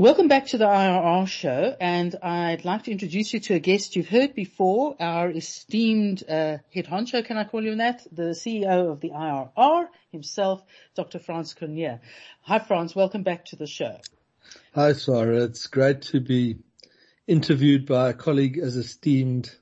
Welcome 0.00 0.28
back 0.28 0.46
to 0.46 0.56
the 0.56 0.64
IRR 0.64 1.28
show, 1.28 1.76
and 1.78 2.16
I'd 2.22 2.64
like 2.64 2.84
to 2.84 2.90
introduce 2.90 3.34
you 3.34 3.40
to 3.40 3.56
a 3.56 3.58
guest 3.58 3.96
you've 3.96 4.08
heard 4.08 4.34
before, 4.34 4.96
our 4.98 5.30
esteemed 5.30 6.22
uh, 6.26 6.56
head 6.72 6.86
honcho, 6.86 7.22
can 7.22 7.36
I 7.36 7.44
call 7.44 7.62
you 7.62 7.76
that? 7.76 8.06
The 8.10 8.30
CEO 8.32 8.90
of 8.90 9.00
the 9.00 9.10
IRR 9.10 9.88
himself, 10.10 10.64
Dr. 10.94 11.18
Frans 11.18 11.52
Cronje. 11.52 12.00
Hi 12.40 12.58
Frans, 12.60 12.96
welcome 12.96 13.24
back 13.24 13.44
to 13.50 13.56
the 13.56 13.66
show. 13.66 13.98
Hi 14.74 14.94
Sarah, 14.94 15.42
it's 15.42 15.66
great 15.66 16.00
to 16.12 16.20
be 16.20 16.56
interviewed 17.26 17.84
by 17.84 18.08
a 18.08 18.14
colleague 18.14 18.56
as 18.56 18.76
esteemed 18.76 19.54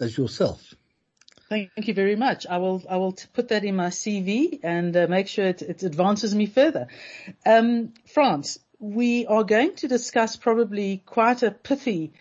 as 0.00 0.16
yourself. 0.16 0.72
Thank 1.50 1.70
you 1.76 1.94
very 1.94 2.16
much. 2.16 2.46
I 2.48 2.56
will 2.56 2.82
I 2.88 2.96
will 2.96 3.16
put 3.34 3.48
that 3.48 3.64
in 3.64 3.76
my 3.76 3.88
CV 3.88 4.60
and 4.62 4.96
uh, 4.96 5.06
make 5.08 5.28
sure 5.28 5.44
it, 5.44 5.62
it, 5.62 5.82
advances 5.82 6.34
me 6.34 6.46
further. 6.46 6.88
Um, 7.44 7.92
Frans, 8.12 8.58
we 8.78 9.26
are 9.26 9.44
going 9.44 9.74
to 9.76 9.88
discuss 9.88 10.36
probably 10.36 11.02
quite 11.06 11.42
a 11.42 11.50
pithy 11.50 12.12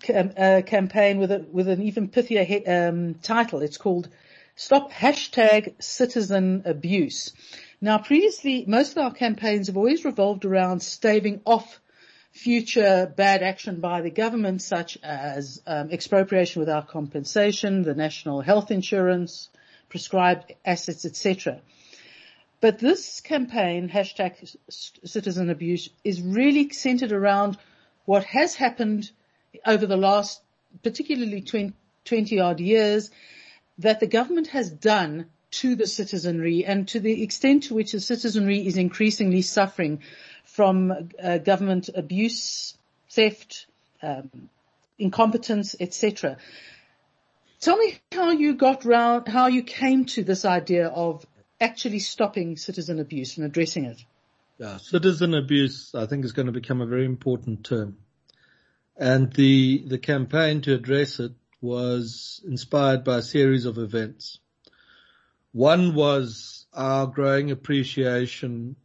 cam- 0.00 0.32
uh, 0.36 0.62
campaign 0.64 1.18
with 1.18 1.32
a, 1.32 1.46
with 1.50 1.68
an 1.68 1.82
even 1.82 2.08
pithier 2.08 2.44
he- 2.44 2.66
um, 2.66 3.14
title. 3.14 3.60
It's 3.60 3.78
called 3.78 4.08
Stop 4.56 4.92
Hashtag 4.92 5.82
Citizen 5.82 6.62
Abuse. 6.64 7.32
Now 7.80 7.98
previously, 7.98 8.64
most 8.66 8.92
of 8.92 8.98
our 8.98 9.12
campaigns 9.12 9.66
have 9.66 9.76
always 9.76 10.04
revolved 10.04 10.44
around 10.44 10.80
staving 10.82 11.40
off 11.44 11.80
future 12.32 13.12
bad 13.14 13.42
action 13.42 13.80
by 13.80 14.00
the 14.00 14.10
government 14.10 14.62
such 14.62 14.98
as 15.02 15.60
um, 15.66 15.90
expropriation 15.90 16.60
without 16.60 16.88
compensation, 16.88 17.82
the 17.82 17.94
national 17.94 18.40
health 18.40 18.70
insurance, 18.70 19.50
prescribed 19.88 20.54
assets, 20.64 21.04
etc. 21.04 21.60
But 22.62 22.78
this 22.78 23.20
campaign, 23.20 23.88
hashtag 23.88 24.56
citizen 24.70 25.50
abuse, 25.50 25.90
is 26.04 26.22
really 26.22 26.70
centered 26.70 27.10
around 27.10 27.58
what 28.04 28.22
has 28.22 28.54
happened 28.54 29.10
over 29.66 29.84
the 29.84 29.96
last, 29.96 30.40
particularly 30.84 31.40
20, 31.40 31.74
20 32.04 32.38
odd 32.38 32.60
years, 32.60 33.10
that 33.78 33.98
the 33.98 34.06
government 34.06 34.46
has 34.46 34.70
done 34.70 35.26
to 35.50 35.74
the 35.74 35.88
citizenry 35.88 36.64
and 36.64 36.86
to 36.86 37.00
the 37.00 37.24
extent 37.24 37.64
to 37.64 37.74
which 37.74 37.90
the 37.90 38.00
citizenry 38.00 38.64
is 38.64 38.76
increasingly 38.76 39.42
suffering 39.42 40.00
from 40.44 41.10
uh, 41.20 41.38
government 41.38 41.90
abuse, 41.92 42.78
theft, 43.10 43.66
um, 44.02 44.30
incompetence, 45.00 45.74
etc. 45.80 46.36
Tell 47.60 47.76
me 47.76 47.98
how 48.12 48.30
you 48.30 48.54
got 48.54 48.84
round, 48.84 49.26
how 49.26 49.48
you 49.48 49.64
came 49.64 50.04
to 50.04 50.22
this 50.22 50.44
idea 50.44 50.86
of 50.86 51.26
actually 51.62 52.00
stopping 52.00 52.56
citizen 52.56 52.98
abuse 52.98 53.36
and 53.36 53.46
addressing 53.46 53.84
it? 53.86 54.04
Yeah, 54.58 54.76
citizen 54.76 55.34
abuse, 55.34 55.94
I 55.94 56.06
think, 56.06 56.24
is 56.24 56.32
going 56.32 56.46
to 56.46 56.52
become 56.52 56.80
a 56.80 56.86
very 56.86 57.04
important 57.04 57.64
term. 57.64 57.96
And 58.96 59.32
the, 59.32 59.82
the 59.86 59.98
campaign 59.98 60.60
to 60.62 60.74
address 60.74 61.20
it 61.20 61.32
was 61.60 62.42
inspired 62.46 63.04
by 63.04 63.18
a 63.18 63.22
series 63.22 63.64
of 63.64 63.78
events. 63.78 64.38
One 65.52 65.94
was 65.94 66.66
our 66.72 67.06
growing 67.06 67.50
appreciation 67.50 68.76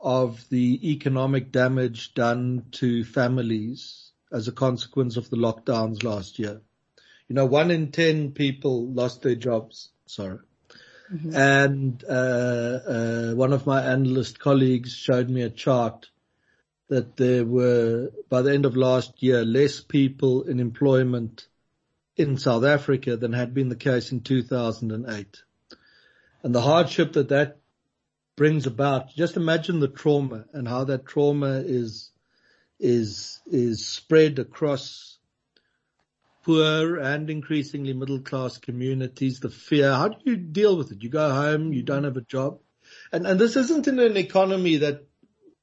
of 0.00 0.48
the 0.50 0.92
economic 0.92 1.50
damage 1.52 2.14
done 2.14 2.66
to 2.72 3.04
families 3.04 4.12
as 4.32 4.46
a 4.46 4.52
consequence 4.52 5.16
of 5.16 5.30
the 5.30 5.36
lockdowns 5.36 6.04
last 6.04 6.38
year. 6.38 6.60
You 7.28 7.34
know, 7.34 7.46
one 7.46 7.70
in 7.70 7.90
10 7.90 8.32
people 8.32 8.86
lost 8.92 9.22
their 9.22 9.34
jobs. 9.34 9.90
Sorry. 10.06 10.38
Mm-hmm. 11.12 11.36
And 11.36 12.04
uh, 12.08 12.12
uh, 12.12 13.34
one 13.34 13.52
of 13.52 13.66
my 13.66 13.82
analyst 13.82 14.38
colleagues 14.38 14.94
showed 14.94 15.30
me 15.30 15.42
a 15.42 15.50
chart 15.50 16.08
that 16.88 17.16
there 17.16 17.44
were, 17.44 18.10
by 18.28 18.42
the 18.42 18.52
end 18.52 18.64
of 18.64 18.76
last 18.76 19.22
year, 19.22 19.44
less 19.44 19.80
people 19.80 20.42
in 20.42 20.60
employment 20.60 21.46
in 22.16 22.38
South 22.38 22.64
Africa 22.64 23.16
than 23.16 23.32
had 23.32 23.54
been 23.54 23.68
the 23.68 23.76
case 23.76 24.12
in 24.12 24.20
2008. 24.20 25.42
And 26.42 26.54
the 26.54 26.60
hardship 26.60 27.14
that 27.14 27.28
that 27.30 27.58
brings 28.36 28.66
about, 28.66 29.14
just 29.14 29.36
imagine 29.36 29.80
the 29.80 29.88
trauma 29.88 30.44
and 30.52 30.68
how 30.68 30.84
that 30.84 31.06
trauma 31.06 31.62
is, 31.64 32.10
is, 32.78 33.40
is 33.46 33.86
spread 33.86 34.38
across 34.38 35.15
poor 36.46 36.98
and 36.98 37.28
increasingly 37.28 37.92
middle 37.92 38.20
class 38.20 38.56
communities, 38.56 39.40
the 39.40 39.50
fear. 39.50 39.92
How 39.92 40.08
do 40.08 40.16
you 40.24 40.36
deal 40.36 40.76
with 40.76 40.92
it? 40.92 41.02
You 41.02 41.08
go 41.08 41.28
home, 41.28 41.72
you 41.72 41.82
don't 41.82 42.04
have 42.04 42.16
a 42.16 42.20
job. 42.20 42.60
And, 43.12 43.26
and 43.26 43.40
this 43.40 43.56
isn't 43.56 43.88
in 43.88 43.98
an 43.98 44.16
economy 44.16 44.76
that 44.76 45.04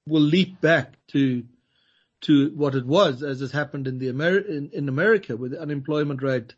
will 0.05 0.21
leap 0.21 0.59
back 0.59 0.95
to, 1.13 1.45
to 2.21 2.49
what 2.49 2.75
it 2.75 2.85
was 2.85 3.23
as 3.23 3.39
has 3.39 3.53
happened 3.53 3.87
in 3.87 3.97
the 3.97 4.07
Ameri- 4.11 4.49
in, 4.49 4.71
in 4.73 4.89
America 4.89 5.37
where 5.37 5.49
the 5.49 5.61
unemployment 5.61 6.21
rate 6.21 6.53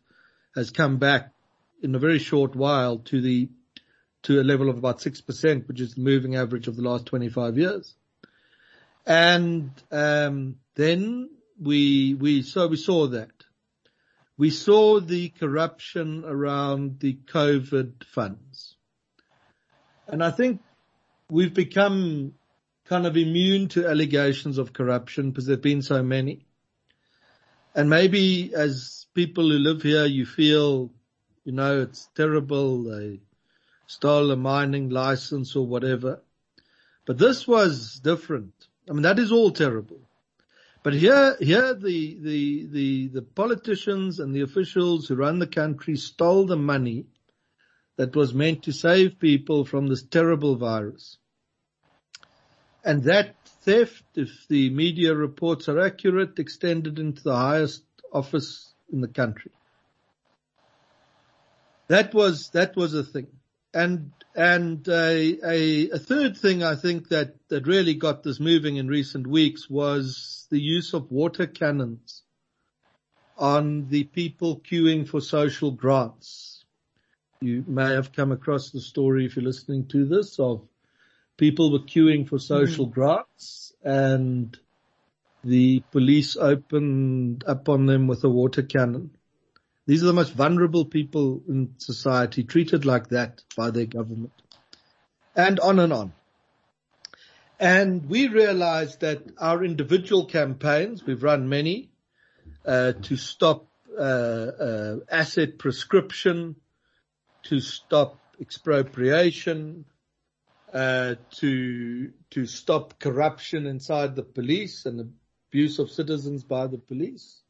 has 0.56 0.70
come 0.70 0.96
back 0.96 1.32
in 1.80 1.94
a 1.94 2.00
very 2.00 2.18
short 2.18 2.56
while 2.56 2.98
to 2.98 3.20
the, 3.20 3.48
to 4.24 4.40
a 4.40 4.42
level 4.42 4.68
of 4.68 4.76
about 4.76 4.98
6%, 4.98 5.68
which 5.68 5.80
is 5.80 5.94
the 5.94 6.00
moving 6.00 6.34
average 6.34 6.66
of 6.66 6.74
the 6.74 6.82
last 6.82 7.06
25 7.06 7.58
years. 7.58 7.94
And, 9.06 9.70
um, 9.92 10.56
then 10.74 11.30
we, 11.62 12.14
we, 12.14 12.42
so 12.42 12.66
we 12.66 12.76
saw 12.76 13.06
that. 13.08 13.30
We 14.38 14.50
saw 14.50 15.00
the 15.00 15.30
corruption 15.30 16.24
around 16.26 17.00
the 17.00 17.14
COVID 17.14 18.04
funds. 18.04 18.76
And 20.06 20.22
I 20.22 20.30
think 20.30 20.60
we've 21.30 21.54
become 21.54 22.34
kind 22.84 23.06
of 23.06 23.16
immune 23.16 23.68
to 23.68 23.88
allegations 23.88 24.58
of 24.58 24.72
corruption 24.72 25.30
because 25.30 25.46
there've 25.46 25.60
been 25.60 25.82
so 25.82 26.02
many. 26.02 26.46
And 27.74 27.90
maybe 27.90 28.54
as 28.54 29.06
people 29.14 29.50
who 29.50 29.58
live 29.58 29.82
here, 29.82 30.06
you 30.06 30.24
feel, 30.24 30.90
you 31.44 31.52
know, 31.52 31.80
it's 31.80 32.08
terrible. 32.14 32.84
They 32.84 33.20
stole 33.86 34.30
a 34.30 34.36
mining 34.36 34.90
license 34.90 35.56
or 35.56 35.66
whatever. 35.66 36.22
But 37.06 37.18
this 37.18 37.46
was 37.46 38.00
different. 38.02 38.52
I 38.88 38.92
mean, 38.92 39.02
that 39.02 39.18
is 39.18 39.32
all 39.32 39.50
terrible. 39.50 40.05
But 40.86 40.94
here, 40.94 41.36
here 41.40 41.74
the, 41.74 42.16
the, 42.20 42.66
the, 42.70 43.08
the 43.08 43.22
politicians 43.22 44.20
and 44.20 44.32
the 44.32 44.42
officials 44.42 45.08
who 45.08 45.16
run 45.16 45.40
the 45.40 45.46
country 45.48 45.96
stole 45.96 46.46
the 46.46 46.56
money 46.56 47.06
that 47.96 48.14
was 48.14 48.32
meant 48.32 48.62
to 48.62 48.72
save 48.72 49.18
people 49.18 49.64
from 49.64 49.88
this 49.88 50.04
terrible 50.04 50.54
virus. 50.54 51.18
And 52.84 53.02
that 53.02 53.34
theft, 53.62 54.04
if 54.14 54.46
the 54.46 54.70
media 54.70 55.12
reports 55.12 55.68
are 55.68 55.80
accurate, 55.80 56.38
extended 56.38 57.00
into 57.00 57.20
the 57.20 57.34
highest 57.34 57.82
office 58.12 58.72
in 58.92 59.00
the 59.00 59.08
country. 59.08 59.50
That 61.88 62.14
was, 62.14 62.50
that 62.50 62.76
was 62.76 62.94
a 62.94 63.02
thing. 63.02 63.26
And 63.76 64.12
and 64.34 64.88
a, 64.88 65.38
a, 65.44 65.90
a, 65.90 65.98
third 65.98 66.38
thing 66.38 66.62
I 66.62 66.76
think 66.76 67.08
that, 67.08 67.34
that 67.48 67.66
really 67.66 67.92
got 67.92 68.22
this 68.22 68.40
moving 68.40 68.76
in 68.76 68.88
recent 68.88 69.26
weeks 69.26 69.68
was 69.68 70.46
the 70.50 70.58
use 70.58 70.94
of 70.94 71.10
water 71.10 71.46
cannons 71.46 72.22
on 73.36 73.88
the 73.88 74.04
people 74.04 74.60
queuing 74.60 75.06
for 75.06 75.20
social 75.20 75.72
grants. 75.72 76.64
You 77.42 77.64
may 77.66 77.92
have 77.92 78.12
come 78.12 78.32
across 78.32 78.70
the 78.70 78.80
story 78.80 79.26
if 79.26 79.36
you're 79.36 79.44
listening 79.44 79.88
to 79.88 80.06
this 80.06 80.38
of 80.38 80.66
people 81.36 81.70
were 81.70 81.80
queuing 81.80 82.26
for 82.26 82.38
social 82.38 82.86
mm. 82.86 82.92
grants 82.92 83.74
and 83.84 84.58
the 85.44 85.80
police 85.92 86.38
opened 86.38 87.44
up 87.46 87.68
on 87.68 87.84
them 87.84 88.06
with 88.06 88.24
a 88.24 88.30
water 88.30 88.62
cannon. 88.62 89.15
These 89.86 90.02
are 90.02 90.06
the 90.06 90.12
most 90.12 90.32
vulnerable 90.32 90.84
people 90.84 91.42
in 91.48 91.74
society 91.78 92.42
treated 92.42 92.84
like 92.84 93.08
that 93.10 93.42
by 93.56 93.70
their 93.70 93.86
government. 93.86 94.32
And 95.34 95.60
on 95.60 95.78
and 95.78 95.92
on. 95.92 96.12
And 97.58 98.08
we 98.08 98.28
realized 98.28 99.00
that 99.00 99.22
our 99.38 99.64
individual 99.64 100.26
campaigns, 100.26 101.04
we've 101.04 101.22
run 101.22 101.48
many, 101.48 101.90
uh, 102.66 102.92
to 103.02 103.16
stop 103.16 103.68
uh, 103.96 104.02
uh, 104.02 104.96
asset 105.10 105.58
prescription, 105.58 106.56
to 107.44 107.60
stop 107.60 108.18
expropriation, 108.40 109.86
uh, 110.72 111.14
to 111.30 112.12
to 112.30 112.44
stop 112.44 112.98
corruption 112.98 113.66
inside 113.66 114.16
the 114.16 114.22
police 114.22 114.84
and 114.84 115.14
abuse 115.48 115.78
of 115.78 115.90
citizens 115.90 116.42
by 116.44 116.66
the 116.66 116.76
police, 116.76 117.40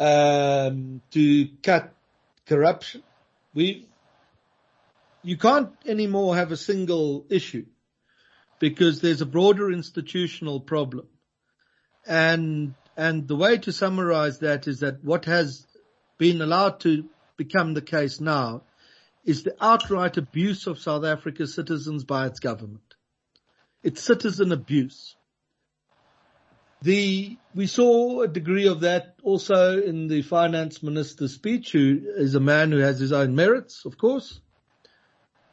um, 0.00 1.02
to 1.10 1.48
cut 1.62 1.92
corruption. 2.46 3.02
We, 3.54 3.86
you 5.22 5.36
can't 5.36 5.70
anymore 5.86 6.34
have 6.36 6.50
a 6.50 6.56
single 6.56 7.26
issue 7.28 7.66
because 8.58 9.00
there's 9.00 9.20
a 9.20 9.26
broader 9.26 9.70
institutional 9.70 10.60
problem. 10.60 11.06
And, 12.06 12.74
and 12.96 13.28
the 13.28 13.36
way 13.36 13.58
to 13.58 13.72
summarize 13.72 14.38
that 14.38 14.66
is 14.66 14.80
that 14.80 15.04
what 15.04 15.26
has 15.26 15.66
been 16.18 16.40
allowed 16.40 16.80
to 16.80 17.04
become 17.36 17.74
the 17.74 17.82
case 17.82 18.20
now 18.20 18.62
is 19.24 19.42
the 19.42 19.56
outright 19.60 20.16
abuse 20.16 20.66
of 20.66 20.78
South 20.78 21.04
Africa's 21.04 21.54
citizens 21.54 22.04
by 22.04 22.26
its 22.26 22.40
government. 22.40 22.94
It's 23.82 24.02
citizen 24.02 24.50
abuse. 24.50 25.14
The, 26.82 27.36
we 27.54 27.66
saw 27.66 28.22
a 28.22 28.28
degree 28.28 28.66
of 28.66 28.80
that 28.80 29.16
also 29.22 29.82
in 29.82 30.08
the 30.08 30.22
finance 30.22 30.82
minister's 30.82 31.34
speech, 31.34 31.72
who 31.72 32.00
is 32.16 32.34
a 32.34 32.40
man 32.40 32.72
who 32.72 32.78
has 32.78 32.98
his 32.98 33.12
own 33.12 33.34
merits, 33.34 33.84
of 33.84 33.98
course. 33.98 34.40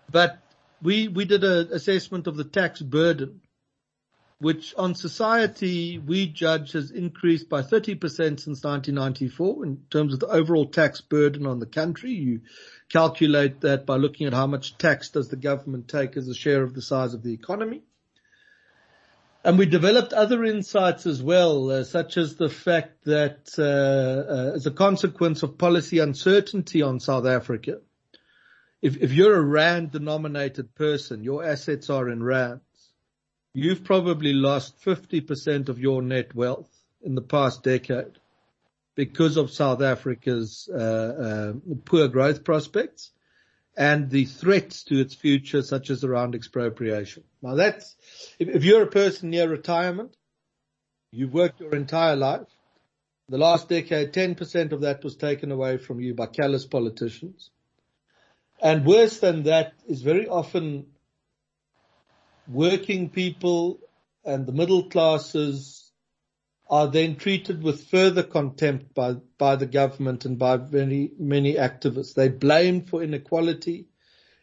But 0.10 0.40
we, 0.82 1.10
we 1.10 1.26
did 1.26 1.44
an 1.44 1.70
assessment 1.74 2.28
of 2.28 2.38
the 2.38 2.46
tax 2.46 2.82
burden, 2.82 3.42
which 4.40 4.74
on 4.78 4.96
society 4.96 5.98
we 5.98 6.28
judge 6.28 6.72
has 6.72 6.92
increased 6.92 7.50
by 7.50 7.62
30% 7.62 8.00
since 8.06 8.64
1994 8.64 9.66
in 9.66 9.82
terms 9.90 10.14
of 10.14 10.22
the 10.22 10.28
overall 10.28 10.68
tax 10.68 11.02
burden 11.02 11.46
on 11.46 11.60
the 11.60 11.66
country. 11.66 12.12
You 12.12 12.42
calculate 12.88 13.62
that 13.62 13.86
by 13.86 13.98
looking 13.98 14.28
at 14.28 14.34
how 14.34 14.48
much 14.48 14.78
tax 14.78 15.10
does 15.10 15.28
the 15.28 15.36
government 15.36 15.90
take 15.90 16.16
as 16.16 16.30
a 16.30 16.36
share 16.36 16.64
of 16.64 16.74
the 16.74 16.82
size 16.82 17.14
of 17.14 17.24
the 17.24 17.34
economy. 17.34 17.82
And 19.44 19.58
we 19.58 19.66
developed 19.66 20.14
other 20.14 20.44
insights 20.44 21.06
as 21.06 21.22
well, 21.22 21.72
uh, 21.72 21.84
such 21.84 22.18
as 22.18 22.36
the 22.36 22.50
fact 22.50 23.06
that 23.06 23.48
uh, 23.58 24.32
uh, 24.32 24.56
as 24.56 24.66
a 24.66 24.72
consequence 24.72 25.44
of 25.44 25.58
policy 25.58 26.00
uncertainty 26.00 26.82
on 26.82 27.00
South 27.00 27.26
Africa, 27.26 27.80
if, 28.82 28.98
if 28.98 29.12
you're 29.12 29.36
a 29.36 29.42
rand 29.42 29.92
denominated 29.92 30.76
person, 30.76 31.24
your 31.24 31.44
assets 31.44 31.90
are 31.90 32.10
in 32.10 32.22
rands, 32.24 32.62
you've 33.54 33.84
probably 33.84 34.34
lost 34.34 34.80
50% 34.84 35.70
of 35.70 35.80
your 35.80 36.02
net 36.02 36.36
wealth 36.36 36.70
in 37.02 37.16
the 37.16 37.22
past 37.22 37.64
decade 37.64 38.20
because 38.96 39.38
of 39.38 39.52
South 39.52 39.82
Africa's 39.82 40.68
uh, 40.74 40.78
uh, 40.78 41.54
poor 41.86 42.08
growth 42.08 42.44
prospects 42.44 43.12
and 43.78 44.10
the 44.10 44.26
threats 44.26 44.84
to 44.86 45.00
its 45.00 45.14
future, 45.14 45.62
such 45.62 45.92
as 45.92 46.04
around 46.04 46.34
expropriation. 46.34 47.24
Now 47.42 47.56
that's, 47.56 47.96
if, 48.40 48.48
if 48.48 48.64
you're 48.64 48.84
a 48.84 48.88
person 48.88 49.30
near 49.30 49.50
retirement, 49.50 50.16
you've 51.12 51.34
worked 51.34 51.60
your 51.60 51.76
entire 51.76 52.16
life, 52.16 52.48
the 53.30 53.38
last 53.38 53.68
decade, 53.68 54.14
10% 54.14 54.72
of 54.72 54.82
that 54.82 55.04
was 55.04 55.18
taken 55.18 55.52
away 55.52 55.78
from 55.78 56.00
you 56.00 56.14
by 56.14 56.28
callous 56.28 56.66
politicians. 56.66 57.50
And 58.62 58.86
worse 58.86 59.20
than 59.20 59.44
that 59.44 59.74
is 59.88 60.02
very 60.02 60.28
often 60.28 60.88
working 62.48 63.10
people 63.10 63.80
and 64.24 64.46
the 64.46 64.54
middle 64.54 64.90
classes 64.90 65.92
are 66.70 66.88
then 66.88 67.16
treated 67.16 67.64
with 67.64 67.88
further 67.88 68.24
contempt 68.24 68.94
by, 68.94 69.14
by 69.38 69.56
the 69.56 69.66
government 69.66 70.26
and 70.26 70.38
by 70.38 70.58
many, 70.58 71.12
many 71.18 71.56
activists. 71.56 72.14
They're 72.14 72.30
blamed 72.30 72.90
for 72.90 73.02
inequality. 73.02 73.88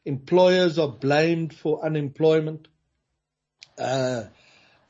Employers 0.04 0.78
are 0.78 0.88
blamed 0.88 1.54
for 1.54 1.84
unemployment. 1.84 2.68
Uh, 3.78 4.24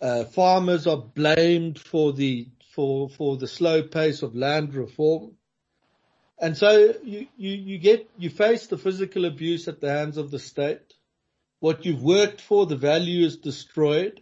uh, 0.01 0.25
farmers 0.25 0.87
are 0.87 0.99
blamed 0.99 1.79
for 1.79 2.13
the, 2.13 2.49
for, 2.75 3.09
for 3.09 3.37
the 3.37 3.47
slow 3.47 3.83
pace 3.83 4.23
of 4.23 4.35
land 4.35 4.75
reform. 4.75 5.33
And 6.39 6.57
so 6.57 6.95
you, 7.03 7.27
you, 7.37 7.53
you 7.53 7.79
get, 7.79 8.11
you 8.19 8.29
face 8.29 8.67
the 8.67 8.79
physical 8.79 9.25
abuse 9.25 9.69
at 9.69 9.81
the 9.81 9.91
hands 9.91 10.17
of 10.17 10.31
the 10.31 10.39
state. 10.39 10.95
What 11.61 11.87
you've 11.87 12.03
worked 12.03 12.41
for, 12.41 12.67
the 12.67 12.77
value 12.77 13.25
is 13.25 13.37
destroyed 13.37 14.21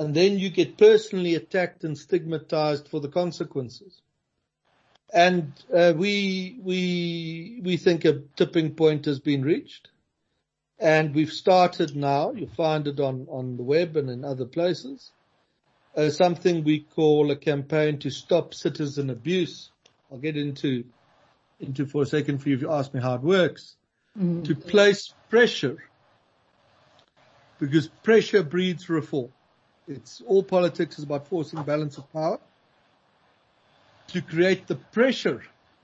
and 0.00 0.14
then 0.14 0.38
you 0.38 0.48
get 0.48 0.78
personally 0.78 1.34
attacked 1.34 1.84
and 1.84 1.96
stigmatized 1.96 2.88
for 2.88 3.00
the 3.00 3.08
consequences. 3.08 4.00
And 5.12 5.52
uh, 5.74 5.92
we 5.94 6.58
we 6.62 7.60
we 7.62 7.76
think 7.76 8.04
a 8.06 8.22
tipping 8.36 8.76
point 8.76 9.04
has 9.04 9.18
been 9.18 9.42
reached, 9.42 9.90
and 10.80 11.14
we've 11.14 11.32
started 11.32 11.94
now. 11.94 12.32
You'll 12.32 12.48
find 12.48 12.88
it 12.88 12.98
on 12.98 13.26
on 13.30 13.56
the 13.56 13.62
web 13.62 13.96
and 13.96 14.08
in 14.08 14.24
other 14.24 14.46
places. 14.46 15.12
Uh, 15.96 16.08
something 16.08 16.64
we 16.64 16.80
call 16.80 17.30
a 17.30 17.36
campaign 17.36 17.98
to 17.98 18.10
stop 18.10 18.54
citizen 18.54 19.10
abuse. 19.10 19.70
I'll 20.10 20.18
get 20.18 20.36
into 20.36 20.84
into 21.58 21.86
for 21.86 22.02
a 22.02 22.06
second 22.06 22.38
for 22.38 22.48
you 22.48 22.56
if 22.56 22.62
you 22.62 22.72
ask 22.72 22.94
me 22.94 23.00
how 23.00 23.14
it 23.14 23.22
works. 23.22 23.76
Mm. 24.18 24.44
To 24.46 24.54
place 24.54 25.12
pressure, 25.28 25.84
because 27.58 27.88
pressure 28.02 28.42
breeds 28.42 28.88
reform. 28.88 29.32
It's 29.86 30.22
all 30.26 30.42
politics 30.42 30.98
is 30.98 31.04
about 31.04 31.28
forcing 31.28 31.62
balance 31.62 31.98
of 31.98 32.10
power 32.12 32.38
to 34.08 34.22
create 34.22 34.66
the 34.66 34.76
pressure 34.76 35.42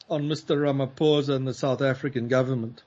on 0.08 0.28
Mr. 0.28 0.56
Ramaphosa 0.56 1.34
and 1.34 1.46
the 1.46 1.54
South 1.54 1.82
African 1.82 2.28
government 2.28 2.82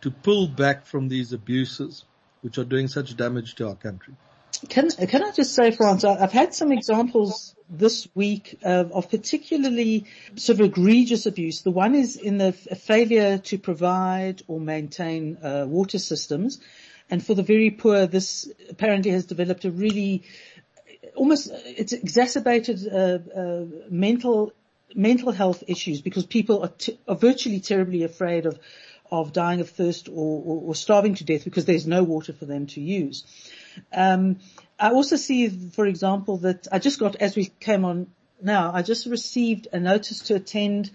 to 0.00 0.10
pull 0.10 0.48
back 0.48 0.86
from 0.86 1.08
these 1.08 1.32
abuses 1.32 2.04
which 2.42 2.58
are 2.58 2.64
doing 2.64 2.88
such 2.88 3.16
damage 3.16 3.54
to 3.56 3.68
our 3.68 3.74
country. 3.74 4.14
Can, 4.68 4.90
can 4.90 5.22
I 5.22 5.30
just 5.32 5.54
say, 5.54 5.70
Frans, 5.70 6.04
I've 6.04 6.32
had 6.32 6.54
some 6.54 6.72
examples 6.72 7.54
this 7.70 8.08
week 8.14 8.58
of, 8.62 8.90
of, 8.92 9.10
particularly 9.10 10.06
sort 10.36 10.58
of 10.60 10.66
egregious 10.66 11.26
abuse. 11.26 11.62
The 11.62 11.70
one 11.70 11.94
is 11.94 12.16
in 12.16 12.38
the 12.38 12.52
failure 12.52 13.38
to 13.38 13.58
provide 13.58 14.42
or 14.48 14.58
maintain 14.58 15.38
uh, 15.42 15.66
water 15.68 15.98
systems. 15.98 16.60
And 17.10 17.24
for 17.24 17.34
the 17.34 17.42
very 17.42 17.70
poor, 17.70 18.06
this 18.06 18.50
apparently 18.68 19.12
has 19.12 19.26
developed 19.26 19.64
a 19.64 19.70
really 19.70 20.24
almost 21.14 21.50
it's 21.64 21.92
exacerbated 21.92 22.86
uh, 22.86 23.18
uh, 23.38 23.64
mental 23.90 24.52
mental 24.94 25.32
health 25.32 25.64
issues 25.66 26.00
because 26.00 26.24
people 26.24 26.62
are, 26.62 26.72
t- 26.78 26.98
are 27.06 27.16
virtually 27.16 27.60
terribly 27.60 28.04
afraid 28.04 28.46
of 28.46 28.58
of 29.10 29.32
dying 29.32 29.60
of 29.60 29.70
thirst 29.70 30.08
or, 30.08 30.42
or, 30.44 30.62
or, 30.68 30.74
starving 30.74 31.14
to 31.14 31.24
death 31.24 31.44
because 31.44 31.64
there's 31.64 31.86
no 31.86 32.02
water 32.02 32.32
for 32.32 32.44
them 32.44 32.66
to 32.66 32.80
use. 32.80 33.24
Um, 33.92 34.38
I 34.78 34.90
also 34.90 35.16
see, 35.16 35.48
for 35.48 35.86
example, 35.86 36.38
that 36.38 36.68
I 36.70 36.78
just 36.78 36.98
got 36.98 37.16
as 37.16 37.36
we 37.36 37.46
came 37.46 37.84
on 37.84 38.08
now, 38.40 38.72
I 38.72 38.82
just 38.82 39.06
received 39.06 39.68
a 39.72 39.80
notice 39.80 40.20
to 40.22 40.34
attend 40.34 40.90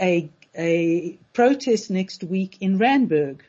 a 0.00 0.30
a 0.56 1.18
protest 1.32 1.90
next 1.90 2.24
week 2.24 2.56
in 2.60 2.78
Randburg. 2.78 3.40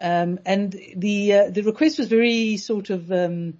Um, 0.00 0.40
and 0.44 0.72
the 0.96 1.34
uh, 1.34 1.50
the 1.50 1.62
request 1.62 1.98
was 1.98 2.08
very 2.08 2.56
sort 2.56 2.90
of 2.90 3.12
um, 3.12 3.58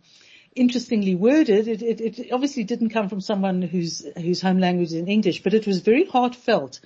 interestingly 0.57 1.14
worded. 1.14 1.69
It, 1.69 1.83
it, 1.83 2.00
it, 2.00 2.33
obviously 2.33 2.64
didn't 2.64 2.90
come 2.90 3.09
from 3.09 3.21
someone 3.21 3.62
whose 3.62 4.05
whose 4.17 4.40
home 4.40 4.59
language 4.59 4.93
is 4.93 4.95
English, 5.07 5.43
but 5.43 5.55
it 5.55 5.67
was 5.67 5.81
very 5.81 6.05
heartfelt, 6.05 6.81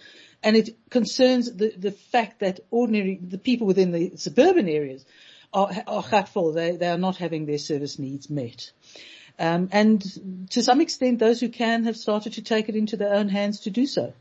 and 0.47 0.57
it 0.57 0.77
concerns 0.91 1.53
the 1.53 1.73
the 1.77 1.91
fact 1.91 2.39
that 2.39 2.61
ordinary 2.71 3.19
the 3.21 3.37
people 3.37 3.67
within 3.67 3.91
the 3.91 4.17
suburban 4.17 4.69
areas 4.69 5.05
are 5.53 5.71
are. 5.89 6.53
They 6.53 6.77
they 6.77 6.89
are 6.89 6.99
not 6.99 7.17
having 7.17 7.47
their 7.47 7.59
service 7.59 7.99
needs 7.99 8.31
met. 8.31 8.71
Um, 9.39 9.69
and 9.73 10.01
to 10.51 10.63
some 10.63 10.81
extent, 10.81 11.19
those 11.19 11.41
who 11.41 11.49
can 11.49 11.85
have 11.85 11.97
started 11.97 12.35
to 12.35 12.43
take 12.43 12.69
it 12.69 12.77
into 12.77 12.97
their 12.97 13.15
own 13.15 13.29
hands 13.29 13.61
to 13.61 13.71
do 13.71 13.87
so. 13.87 14.15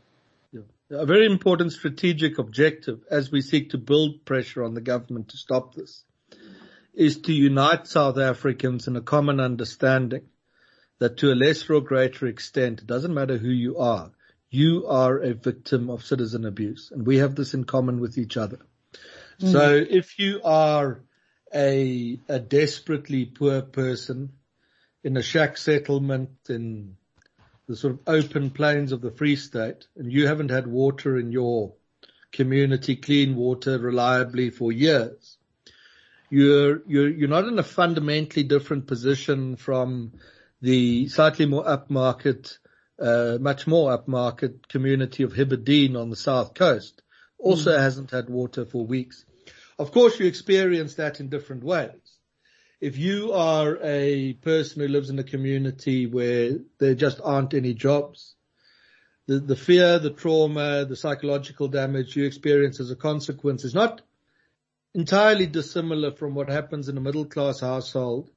A 0.90 1.06
very 1.06 1.26
important 1.26 1.72
strategic 1.72 2.38
objective 2.38 3.00
as 3.10 3.30
we 3.30 3.40
seek 3.40 3.70
to 3.70 3.78
build 3.78 4.24
pressure 4.24 4.62
on 4.62 4.74
the 4.74 4.80
government 4.80 5.28
to 5.30 5.36
stop 5.36 5.74
this 5.74 6.04
is 6.94 7.18
to 7.22 7.32
unite 7.32 7.86
South 7.86 8.18
Africans 8.18 8.86
in 8.88 8.96
a 8.96 9.00
common 9.00 9.40
understanding 9.40 10.22
that 10.98 11.16
to 11.18 11.32
a 11.32 11.34
lesser 11.34 11.74
or 11.74 11.80
greater 11.80 12.26
extent, 12.26 12.80
it 12.80 12.86
doesn't 12.86 13.14
matter 13.14 13.36
who 13.36 13.50
you 13.50 13.78
are, 13.78 14.12
you 14.56 14.86
are 14.86 15.18
a 15.18 15.34
victim 15.34 15.90
of 15.90 16.04
citizen 16.04 16.46
abuse 16.46 16.90
and 16.90 17.06
we 17.06 17.18
have 17.18 17.34
this 17.34 17.52
in 17.52 17.64
common 17.64 18.00
with 18.00 18.16
each 18.16 18.36
other. 18.36 18.58
Mm. 19.40 19.52
So 19.52 19.84
if 20.00 20.18
you 20.18 20.40
are 20.44 21.02
a, 21.54 22.18
a 22.28 22.38
desperately 22.38 23.26
poor 23.26 23.60
person 23.62 24.32
in 25.04 25.16
a 25.16 25.22
shack 25.22 25.58
settlement 25.58 26.30
in 26.48 26.96
the 27.68 27.76
sort 27.76 27.94
of 27.94 28.00
open 28.06 28.50
plains 28.50 28.92
of 28.92 29.02
the 29.02 29.10
Free 29.10 29.36
State 29.36 29.86
and 29.96 30.10
you 30.10 30.26
haven't 30.26 30.50
had 30.50 30.66
water 30.66 31.18
in 31.18 31.32
your 31.32 31.74
community, 32.32 32.96
clean 32.96 33.36
water 33.36 33.78
reliably 33.78 34.50
for 34.50 34.72
years, 34.72 35.36
you're, 36.30 36.82
you're, 36.86 37.08
you're 37.08 37.28
not 37.28 37.46
in 37.46 37.58
a 37.58 37.62
fundamentally 37.62 38.42
different 38.42 38.86
position 38.86 39.56
from 39.56 40.12
the 40.62 41.08
slightly 41.08 41.46
more 41.46 41.64
upmarket, 41.64 42.58
uh, 43.00 43.38
much 43.40 43.66
more 43.66 43.96
upmarket 43.96 44.68
community 44.68 45.22
of 45.22 45.32
Hibberdene 45.32 46.00
on 46.00 46.10
the 46.10 46.16
south 46.16 46.54
coast. 46.54 47.02
Also 47.38 47.70
mm. 47.70 47.78
hasn't 47.78 48.10
had 48.10 48.28
water 48.28 48.64
for 48.64 48.86
weeks. 48.86 49.24
Of 49.78 49.92
course 49.92 50.18
you 50.18 50.26
experience 50.26 50.94
that 50.94 51.20
in 51.20 51.28
different 51.28 51.62
ways 51.62 52.16
if 52.80 52.98
you 52.98 53.32
are 53.32 53.78
a 53.82 54.34
person 54.34 54.82
who 54.82 54.88
lives 54.88 55.10
in 55.10 55.18
a 55.18 55.24
community 55.24 56.06
where 56.06 56.58
there 56.78 56.94
just 56.94 57.20
aren't 57.22 57.54
any 57.54 57.72
jobs, 57.72 58.34
the, 59.26 59.40
the 59.40 59.56
fear, 59.56 59.98
the 59.98 60.10
trauma, 60.10 60.84
the 60.84 60.96
psychological 60.96 61.68
damage 61.68 62.14
you 62.14 62.24
experience 62.24 62.78
as 62.78 62.90
a 62.90 62.96
consequence 62.96 63.64
is 63.64 63.74
not 63.74 64.02
entirely 64.94 65.46
dissimilar 65.46 66.12
from 66.12 66.34
what 66.34 66.48
happens 66.48 66.88
in 66.88 66.96
a 66.96 67.00
middle 67.00 67.24
class 67.24 67.60
household. 67.60 68.30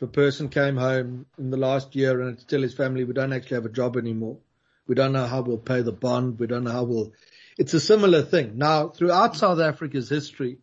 If 0.00 0.08
a 0.08 0.12
person 0.12 0.48
came 0.48 0.78
home 0.78 1.26
in 1.36 1.50
the 1.50 1.58
last 1.58 1.94
year 1.94 2.22
and 2.22 2.48
tell 2.48 2.62
his 2.62 2.72
family, 2.72 3.04
we 3.04 3.12
don't 3.12 3.34
actually 3.34 3.56
have 3.56 3.66
a 3.66 3.68
job 3.68 3.98
anymore. 3.98 4.38
We 4.86 4.94
don't 4.94 5.12
know 5.12 5.26
how 5.26 5.42
we'll 5.42 5.58
pay 5.58 5.82
the 5.82 5.92
bond. 5.92 6.38
We 6.38 6.46
don't 6.46 6.64
know 6.64 6.72
how 6.72 6.84
we'll, 6.84 7.12
it's 7.58 7.74
a 7.74 7.80
similar 7.80 8.22
thing. 8.22 8.56
Now, 8.56 8.88
throughout 8.88 9.36
South 9.36 9.60
Africa's 9.60 10.08
history, 10.08 10.56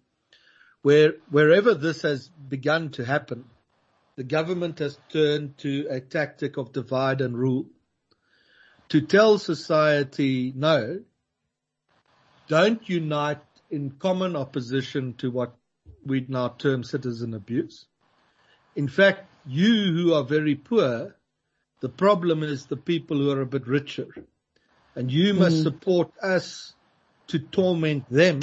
where, 0.82 1.18
wherever 1.30 1.76
this 1.76 2.02
has 2.02 2.30
begun 2.30 2.90
to 2.94 3.06
happen, 3.06 3.46
the 4.16 4.24
government 4.24 4.80
has 4.80 4.98
turned 5.10 5.60
to 5.60 5.86
a 5.88 6.00
tactic 6.00 6.58
of 6.58 6.74
divide 6.74 7.22
and 7.22 7.38
rule 7.38 7.68
to 8.90 9.02
tell 9.02 9.38
society, 9.38 10.52
no, 10.56 11.02
don't 12.48 12.90
unite 12.90 13.44
in 13.70 13.92
common 13.92 14.36
opposition 14.36 15.14
to 15.20 15.30
what 15.30 15.54
we 16.04 16.26
now 16.28 16.48
term 16.48 16.84
citizen 16.84 17.36
abuse. 17.36 17.86
In 18.78 18.88
fact, 18.88 19.26
you 19.48 19.92
who 19.92 20.14
are 20.14 20.24
very 20.24 20.54
poor, 20.54 21.16
the 21.80 21.90
problem 21.90 22.44
is 22.44 22.68
the 22.68 22.78
people 22.78 23.18
who 23.18 23.32
are 23.32 23.42
a 23.42 23.46
bit 23.48 23.66
richer. 23.68 24.08
And 24.94 25.12
you 25.12 25.34
mm. 25.34 25.40
must 25.40 25.64
support 25.64 26.12
us 26.22 26.74
to 27.30 27.40
torment 27.40 28.08
them 28.08 28.40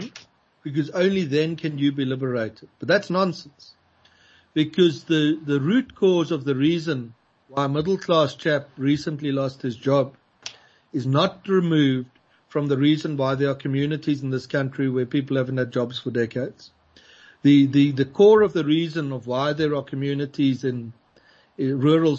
because 0.65 0.91
only 0.91 1.23
then 1.25 1.55
can 1.55 1.79
you 1.79 1.93
be 1.93 2.05
liberated. 2.05 2.69
But 2.81 2.89
that's 2.89 3.11
nonsense. 3.11 3.75
Because 4.55 5.05
the, 5.05 5.39
the 5.41 5.61
root 5.61 5.95
cause 5.95 6.33
of 6.33 6.45
the 6.45 6.57
reason 6.57 7.15
why 7.47 7.67
a 7.67 7.69
middle 7.69 7.97
class 7.97 8.35
chap 8.35 8.69
recently 8.77 9.31
lost 9.31 9.63
his 9.63 9.77
job 9.77 10.17
is 10.93 11.07
not 11.07 11.47
removed 11.47 12.11
from 12.49 12.67
the 12.67 12.77
reason 12.77 13.17
why 13.17 13.37
there 13.37 13.51
are 13.51 13.55
communities 13.55 14.25
in 14.25 14.31
this 14.31 14.47
country 14.49 14.89
where 14.89 15.07
people 15.07 15.37
haven't 15.37 15.59
had 15.59 15.73
jobs 15.73 16.01
for 16.01 16.11
decades. 16.11 16.73
The, 17.45 17.67
the, 17.67 17.91
the 17.93 18.07
core 18.07 18.41
of 18.41 18.55
the 18.55 18.65
reason 18.65 19.13
of 19.13 19.27
why 19.27 19.53
there 19.53 19.75
are 19.75 19.83
communities 19.83 20.65
in, 20.65 20.95
in 21.59 21.79
rural 21.79 22.19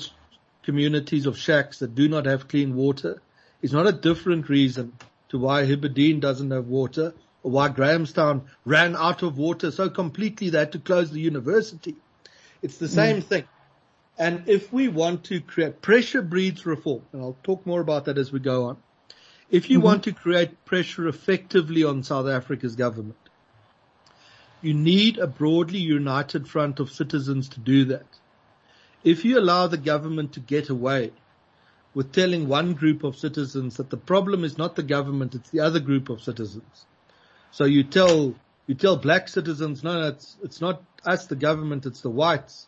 communities 0.61 1.25
of 1.25 1.35
shacks 1.35 1.79
that 1.79 1.95
do 1.95 2.07
not 2.07 2.27
have 2.27 2.47
clean 2.47 2.75
water 2.75 3.23
is 3.63 3.73
not 3.73 3.87
a 3.87 3.91
different 3.91 4.49
reason 4.49 4.93
to 5.29 5.39
why 5.39 5.65
Hibberdene 5.65 6.19
doesn't 6.19 6.51
have 6.51 6.67
water 6.67 7.15
or 7.41 7.49
why 7.49 7.69
Grahamstown 7.69 8.43
ran 8.65 8.95
out 8.95 9.23
of 9.23 9.39
water 9.39 9.71
so 9.71 9.89
completely 9.89 10.51
they 10.51 10.59
had 10.59 10.73
to 10.73 10.79
close 10.79 11.09
the 11.09 11.21
university. 11.21 11.95
It's 12.61 12.77
the 12.77 12.87
same 12.87 13.23
mm. 13.23 13.25
thing. 13.25 13.45
And 14.19 14.47
if 14.47 14.71
we 14.71 14.89
want 14.89 15.23
to 15.23 15.41
create 15.41 15.81
pressure 15.81 16.21
breeds 16.21 16.67
reform, 16.67 17.01
and 17.11 17.23
I'll 17.23 17.37
talk 17.41 17.65
more 17.65 17.81
about 17.81 18.05
that 18.05 18.19
as 18.19 18.31
we 18.31 18.39
go 18.39 18.65
on. 18.65 18.77
If 19.49 19.71
you 19.71 19.79
mm-hmm. 19.79 19.85
want 19.85 20.03
to 20.03 20.11
create 20.11 20.65
pressure 20.65 21.07
effectively 21.07 21.83
on 21.83 22.03
South 22.03 22.27
Africa's 22.27 22.75
government, 22.75 23.17
you 24.65 24.73
need 24.73 25.17
a 25.17 25.27
broadly 25.27 25.79
united 25.79 26.47
front 26.47 26.79
of 26.79 26.89
citizens 26.91 27.49
to 27.49 27.59
do 27.59 27.85
that. 27.85 28.05
If 29.03 29.23
you 29.23 29.37
allow 29.37 29.67
the 29.67 29.77
government 29.77 30.33
to 30.33 30.39
get 30.39 30.69
away 30.69 31.11
with 31.93 32.11
telling 32.11 32.47
one 32.47 32.73
group 32.73 33.03
of 33.03 33.15
citizens 33.15 33.77
that 33.77 33.89
the 33.89 33.97
problem 33.97 34.43
is 34.43 34.57
not 34.57 34.75
the 34.75 34.83
government, 34.83 35.35
it's 35.35 35.49
the 35.51 35.59
other 35.59 35.79
group 35.79 36.09
of 36.09 36.21
citizens. 36.21 36.85
So 37.51 37.65
you 37.65 37.83
tell, 37.83 38.33
you 38.67 38.75
tell 38.75 38.97
black 38.97 39.27
citizens, 39.27 39.83
no, 39.83 39.93
no, 40.01 40.07
it's, 40.07 40.35
it's 40.43 40.59
not 40.59 40.83
us, 41.05 41.27
the 41.27 41.35
government, 41.35 41.85
it's 41.85 42.01
the 42.01 42.09
whites. 42.09 42.67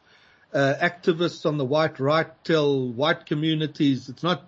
Uh, 0.53 0.75
activists 0.79 1.45
on 1.45 1.57
the 1.57 1.65
white 1.65 1.99
right 1.99 2.27
tell 2.45 2.87
white 2.87 3.25
communities, 3.25 4.07
it's 4.07 4.23
not 4.23 4.47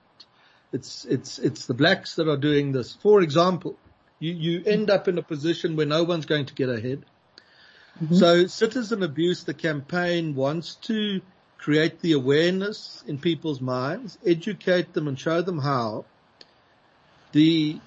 it's, 0.72 1.06
it's, 1.06 1.40
it's 1.40 1.66
the 1.66 1.74
blacks 1.74 2.16
that 2.16 2.30
are 2.30 2.38
doing 2.38 2.72
this. 2.72 2.94
For 3.02 3.22
example, 3.22 3.76
you, 4.20 4.34
you 4.34 4.64
end 4.66 4.90
up 4.90 5.08
in 5.08 5.18
a 5.18 5.24
position 5.24 5.76
where 5.76 5.86
no 5.86 6.04
one's 6.04 6.26
going 6.26 6.46
to 6.46 6.54
get 6.54 6.70
ahead. 6.70 7.06
Mm-hmm. 8.02 8.16
So 8.16 8.48
citizen 8.48 9.04
abuse, 9.04 9.44
the 9.44 9.54
campaign 9.54 10.36
wants 10.36 10.76
to 10.84 11.22
create 11.58 12.00
the 12.00 12.14
awareness 12.14 13.04
in 13.06 13.18
people's 13.18 13.60
minds, 13.60 14.18
educate 14.26 14.94
them 14.94 15.08
and 15.08 15.20
show 15.20 15.42
them 15.42 15.60
how 15.60 16.06
the, 17.34 17.78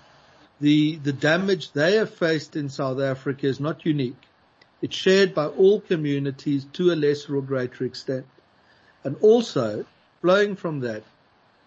the, 0.61 0.97
the 0.97 1.13
damage 1.13 1.73
they 1.73 1.97
have 1.97 2.15
faced 2.15 2.57
in 2.57 2.69
South 2.69 3.01
Africa 3.01 3.47
is 3.47 3.59
not 3.59 3.87
unique. 3.87 4.23
It's 4.83 4.97
shared 4.97 5.35
by 5.35 5.47
all 5.47 5.81
communities 5.81 6.67
to 6.75 6.93
a 6.93 6.95
lesser 6.95 7.37
or 7.37 7.43
greater 7.43 7.85
extent. 7.85 8.27
And 9.05 9.17
also, 9.21 9.87
flowing 10.21 10.57
from 10.57 10.81
that, 10.81 11.05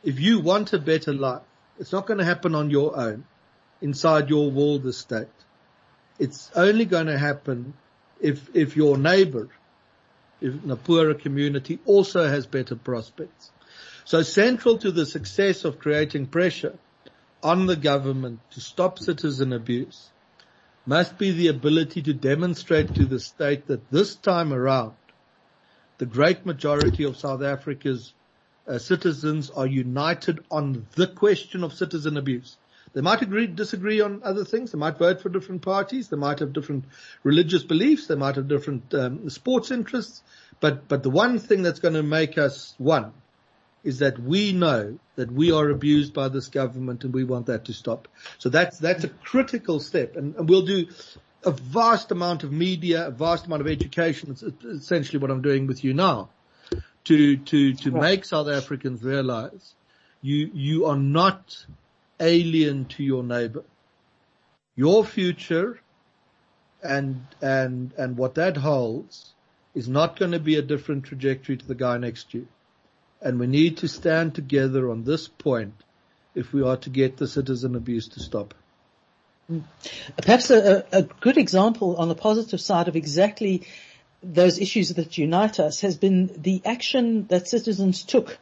if 0.04 0.20
you 0.20 0.40
want 0.40 0.74
a 0.74 0.80
better 0.80 1.14
life, 1.14 1.42
it's 1.80 1.92
not 1.92 2.06
going 2.06 2.20
to 2.20 2.26
happen 2.26 2.54
on 2.54 2.70
your 2.70 2.96
own 2.96 3.26
inside 3.82 4.30
your 4.30 4.52
walled 4.52 4.86
estate. 4.86 5.28
It's 6.20 6.52
only 6.56 6.86
going 6.86 7.08
to 7.08 7.18
happen 7.18 7.74
if, 8.26 8.50
if 8.56 8.76
your 8.76 8.98
neighbor 8.98 9.50
if 10.42 10.64
in 10.64 10.72
a 10.72 10.76
poorer 10.76 11.14
community 11.14 11.80
also 11.86 12.28
has 12.28 12.46
better 12.46 12.76
prospects. 12.76 13.52
So 14.04 14.22
central 14.24 14.78
to 14.80 14.92
the 14.92 15.06
success 15.06 15.64
of 15.64 15.80
creating 15.80 16.28
pressure 16.28 16.78
on 17.44 17.68
the 17.68 17.76
government 17.76 18.40
to 18.52 18.62
stop 18.62 19.00
citizen 19.00 19.54
abuse 19.54 20.10
must 20.86 21.18
be 21.18 21.32
the 21.32 21.48
ability 21.48 22.02
to 22.04 22.14
demonstrate 22.14 22.94
to 22.96 23.06
the 23.06 23.20
state 23.20 23.68
that 23.68 23.90
this 23.92 24.16
time 24.16 24.52
around, 24.52 24.94
the 25.98 26.06
great 26.06 26.46
majority 26.46 27.04
of 27.04 27.18
South 27.18 27.42
Africa's 27.42 28.14
uh, 28.68 28.78
citizens 28.80 29.50
are 29.52 29.68
united 29.68 30.40
on 30.50 30.86
the 30.96 31.08
question 31.08 31.64
of 31.64 31.74
citizen 31.74 32.18
abuse. 32.18 32.58
They 32.96 33.02
might 33.02 33.22
agree, 33.22 33.46
disagree 33.46 34.00
on 34.00 34.22
other 34.24 34.46
things. 34.46 34.72
They 34.72 34.80
might 34.80 34.98
vote 34.98 35.22
for 35.22 35.30
different 35.30 35.62
parties. 35.62 36.08
They 36.08 36.18
might 36.18 36.40
have 36.40 36.54
different 36.54 36.86
religious 37.24 37.62
beliefs. 37.62 38.08
They 38.08 38.16
might 38.16 38.38
have 38.38 38.48
different 38.48 38.94
um, 38.94 39.30
sports 39.30 39.70
interests. 39.70 40.24
But 40.62 40.88
but 40.88 41.04
the 41.04 41.10
one 41.10 41.38
thing 41.40 41.62
that's 41.62 41.80
going 41.80 41.96
to 41.96 42.04
make 42.04 42.38
us 42.38 42.74
one 42.78 43.12
is 43.84 44.00
that 44.00 44.18
we 44.18 44.54
know 44.54 44.98
that 45.16 45.30
we 45.30 45.52
are 45.52 45.70
abused 45.70 46.14
by 46.14 46.30
this 46.30 46.48
government 46.48 47.04
and 47.04 47.14
we 47.14 47.26
want 47.26 47.48
that 47.48 47.66
to 47.66 47.74
stop. 47.74 48.08
So 48.38 48.48
that's 48.48 48.80
that's 48.80 49.04
a 49.04 49.10
critical 49.10 49.82
step, 49.82 50.16
and, 50.16 50.34
and 50.38 50.48
we'll 50.50 50.66
do 50.66 50.88
a 51.44 51.52
vast 51.52 52.12
amount 52.12 52.44
of 52.44 52.52
media, 52.52 53.08
a 53.08 53.12
vast 53.12 53.46
amount 53.46 53.62
of 53.62 53.68
education. 53.68 54.32
It's 54.32 54.42
essentially 54.64 55.20
what 55.20 55.30
I'm 55.30 55.42
doing 55.42 55.68
with 55.68 55.84
you 55.84 55.94
now 55.94 56.30
to, 57.06 57.38
to, 57.38 57.74
to 57.74 57.92
make 57.92 58.26
South 58.26 58.48
Africans 58.48 59.04
realize 59.04 59.76
you, 60.22 60.50
you 60.54 60.86
are 60.86 60.98
not 60.98 61.66
alien 62.20 62.86
to 62.86 63.04
your 63.04 63.24
neighbor. 63.24 63.64
Your 64.76 65.06
future 65.06 65.80
and, 66.84 67.26
and, 67.42 67.94
and 67.98 68.18
what 68.18 68.36
that 68.36 68.58
holds 68.58 69.34
is 69.74 69.88
not 69.88 70.18
going 70.18 70.32
to 70.32 70.40
be 70.40 70.56
a 70.56 70.62
different 70.62 71.06
trajectory 71.06 71.58
to 71.58 71.66
the 71.66 71.76
guy 71.76 71.98
next 71.98 72.32
to 72.32 72.40
you. 72.40 72.48
And 73.22 73.40
we 73.40 73.48
need 73.48 73.78
to 73.78 73.88
stand 73.88 74.36
together 74.36 74.90
on 74.92 75.04
this 75.04 75.28
point 75.28 75.74
if 76.36 76.54
we 76.54 76.64
are 76.64 76.78
to 76.78 76.90
get 76.90 77.18
the 77.18 77.28
citizen 77.28 77.76
abuse 77.76 78.08
to 78.10 78.20
stop. 78.20 78.54
Perhaps 80.18 80.50
a, 80.50 80.86
a, 80.92 81.04
good 81.04 81.38
example 81.38 81.98
on 81.98 82.10
the 82.10 82.16
positive 82.16 82.60
side 82.60 82.88
of 82.88 82.96
exactly 82.96 83.68
those 84.24 84.60
issues 84.60 84.90
that 84.90 85.18
unite 85.18 85.60
us 85.60 85.82
has 85.82 85.98
been 85.98 86.32
the 86.36 86.62
action 86.66 87.28
that 87.28 87.48
citizens 87.48 88.04
took 88.04 88.38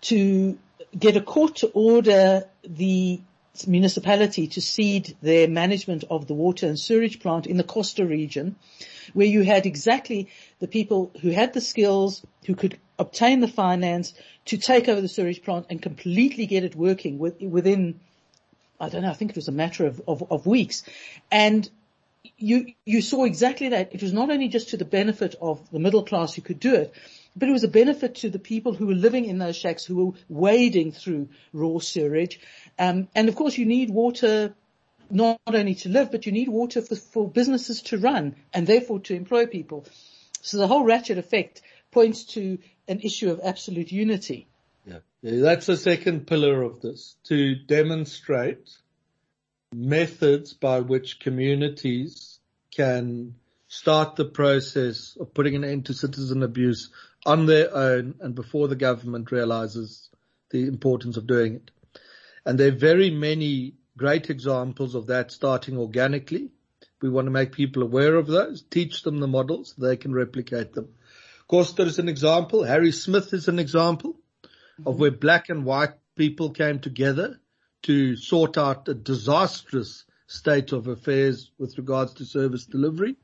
to 0.00 0.58
get 0.98 1.16
a 1.16 1.20
court 1.20 1.56
to 1.56 1.68
order 1.68 2.44
the 2.64 3.20
municipality 3.66 4.46
to 4.46 4.60
cede 4.60 5.14
their 5.20 5.46
management 5.48 6.04
of 6.10 6.26
the 6.26 6.34
water 6.34 6.66
and 6.66 6.78
sewage 6.78 7.20
plant 7.20 7.46
in 7.46 7.56
the 7.56 7.64
Costa 7.64 8.04
region, 8.04 8.56
where 9.12 9.26
you 9.26 9.42
had 9.42 9.66
exactly 9.66 10.28
the 10.58 10.68
people 10.68 11.10
who 11.20 11.30
had 11.30 11.52
the 11.52 11.60
skills, 11.60 12.24
who 12.46 12.54
could 12.54 12.78
obtain 12.98 13.40
the 13.40 13.48
finance 13.48 14.14
to 14.46 14.56
take 14.56 14.88
over 14.88 15.00
the 15.00 15.08
sewage 15.08 15.42
plant 15.42 15.66
and 15.70 15.82
completely 15.82 16.46
get 16.46 16.64
it 16.64 16.74
working 16.74 17.18
within, 17.18 18.00
I 18.80 18.88
don't 18.88 19.02
know, 19.02 19.10
I 19.10 19.14
think 19.14 19.30
it 19.30 19.36
was 19.36 19.48
a 19.48 19.52
matter 19.52 19.86
of, 19.86 20.00
of, 20.08 20.30
of 20.30 20.46
weeks. 20.46 20.82
And 21.30 21.68
you, 22.38 22.72
you 22.84 23.02
saw 23.02 23.24
exactly 23.24 23.70
that. 23.70 23.94
It 23.94 24.02
was 24.02 24.12
not 24.12 24.30
only 24.30 24.48
just 24.48 24.70
to 24.70 24.76
the 24.76 24.84
benefit 24.84 25.34
of 25.40 25.70
the 25.70 25.78
middle 25.78 26.04
class 26.04 26.34
who 26.34 26.42
could 26.42 26.60
do 26.60 26.74
it, 26.74 26.94
but 27.34 27.48
it 27.48 27.52
was 27.52 27.64
a 27.64 27.68
benefit 27.68 28.16
to 28.16 28.30
the 28.30 28.38
people 28.38 28.74
who 28.74 28.86
were 28.86 28.94
living 28.94 29.24
in 29.24 29.38
those 29.38 29.56
shacks 29.56 29.84
who 29.84 30.06
were 30.06 30.12
wading 30.28 30.92
through 30.92 31.28
raw 31.52 31.78
sewage. 31.78 32.40
Um, 32.78 33.08
and 33.14 33.28
of 33.28 33.36
course 33.36 33.56
you 33.56 33.66
need 33.66 33.90
water 33.90 34.54
not 35.10 35.40
only 35.46 35.74
to 35.76 35.88
live, 35.88 36.10
but 36.10 36.26
you 36.26 36.32
need 36.32 36.48
water 36.48 36.80
for, 36.80 36.96
for 36.96 37.28
businesses 37.28 37.82
to 37.82 37.98
run 37.98 38.34
and 38.52 38.66
therefore 38.66 39.00
to 39.00 39.14
employ 39.14 39.46
people. 39.46 39.86
So 40.40 40.58
the 40.58 40.66
whole 40.66 40.84
ratchet 40.84 41.18
effect 41.18 41.62
points 41.90 42.24
to 42.24 42.58
an 42.88 43.00
issue 43.00 43.30
of 43.30 43.40
absolute 43.44 43.92
unity. 43.92 44.46
Yeah. 44.86 44.98
yeah 45.20 45.40
that's 45.40 45.66
the 45.66 45.76
second 45.76 46.26
pillar 46.26 46.62
of 46.62 46.80
this, 46.80 47.16
to 47.24 47.54
demonstrate 47.54 48.70
methods 49.72 50.52
by 50.54 50.80
which 50.80 51.20
communities 51.20 52.38
can 52.74 53.34
start 53.68 54.16
the 54.16 54.24
process 54.24 55.16
of 55.18 55.32
putting 55.32 55.56
an 55.56 55.64
end 55.64 55.86
to 55.86 55.94
citizen 55.94 56.42
abuse 56.42 56.90
on 57.24 57.46
their 57.46 57.74
own 57.74 58.14
and 58.20 58.34
before 58.34 58.68
the 58.68 58.76
government 58.76 59.30
realizes 59.30 60.10
the 60.50 60.66
importance 60.66 61.16
of 61.16 61.26
doing 61.26 61.54
it. 61.56 61.70
And 62.44 62.58
there 62.58 62.68
are 62.68 62.76
very 62.76 63.10
many 63.10 63.74
great 63.96 64.30
examples 64.30 64.94
of 64.94 65.06
that 65.06 65.30
starting 65.30 65.78
organically. 65.78 66.50
We 67.00 67.08
want 67.08 67.26
to 67.26 67.32
make 67.32 67.52
people 67.52 67.82
aware 67.82 68.16
of 68.16 68.26
those, 68.26 68.62
teach 68.62 69.02
them 69.02 69.20
the 69.20 69.26
models, 69.26 69.74
so 69.76 69.86
they 69.86 69.96
can 69.96 70.12
replicate 70.12 70.72
them. 70.72 70.88
Of 71.40 71.46
course, 71.48 71.72
there 71.72 71.86
is 71.86 71.98
an 71.98 72.08
example. 72.08 72.62
Harrismith 72.62 73.32
is 73.32 73.48
an 73.48 73.58
example 73.58 74.12
mm-hmm. 74.12 74.88
of 74.88 74.98
where 74.98 75.10
black 75.10 75.48
and 75.48 75.64
white 75.64 75.94
people 76.16 76.50
came 76.50 76.78
together 76.78 77.40
to 77.82 78.16
sort 78.16 78.56
out 78.56 78.88
a 78.88 78.94
disastrous 78.94 80.04
state 80.26 80.72
of 80.72 80.86
affairs 80.86 81.50
with 81.58 81.76
regards 81.76 82.14
to 82.14 82.24
service 82.24 82.66
delivery. 82.66 83.16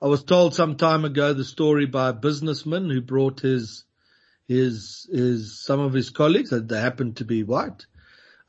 I 0.00 0.08
was 0.08 0.24
told 0.24 0.54
some 0.54 0.76
time 0.76 1.06
ago 1.06 1.32
the 1.32 1.42
story 1.42 1.86
by 1.86 2.10
a 2.10 2.12
businessman 2.12 2.90
who 2.90 3.00
brought 3.00 3.40
his, 3.40 3.84
his, 4.46 5.08
his, 5.10 5.58
some 5.58 5.80
of 5.80 5.94
his 5.94 6.10
colleagues, 6.10 6.50
they 6.50 6.78
happened 6.78 7.16
to 7.16 7.24
be 7.24 7.42
white, 7.42 7.86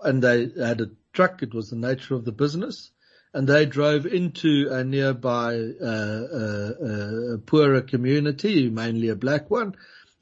and 0.01 0.21
they 0.21 0.49
had 0.59 0.81
a 0.81 0.89
truck. 1.13 1.41
It 1.43 1.53
was 1.53 1.69
the 1.69 1.77
nature 1.77 2.15
of 2.15 2.25
the 2.25 2.33
business. 2.33 2.91
And 3.33 3.47
they 3.47 3.65
drove 3.65 4.05
into 4.05 4.67
a 4.71 4.83
nearby, 4.83 5.55
uh, 5.81 5.85
uh, 5.85 6.73
uh, 6.85 7.37
poorer 7.45 7.81
community, 7.81 8.69
mainly 8.69 9.07
a 9.07 9.15
black 9.15 9.49
one, 9.49 9.75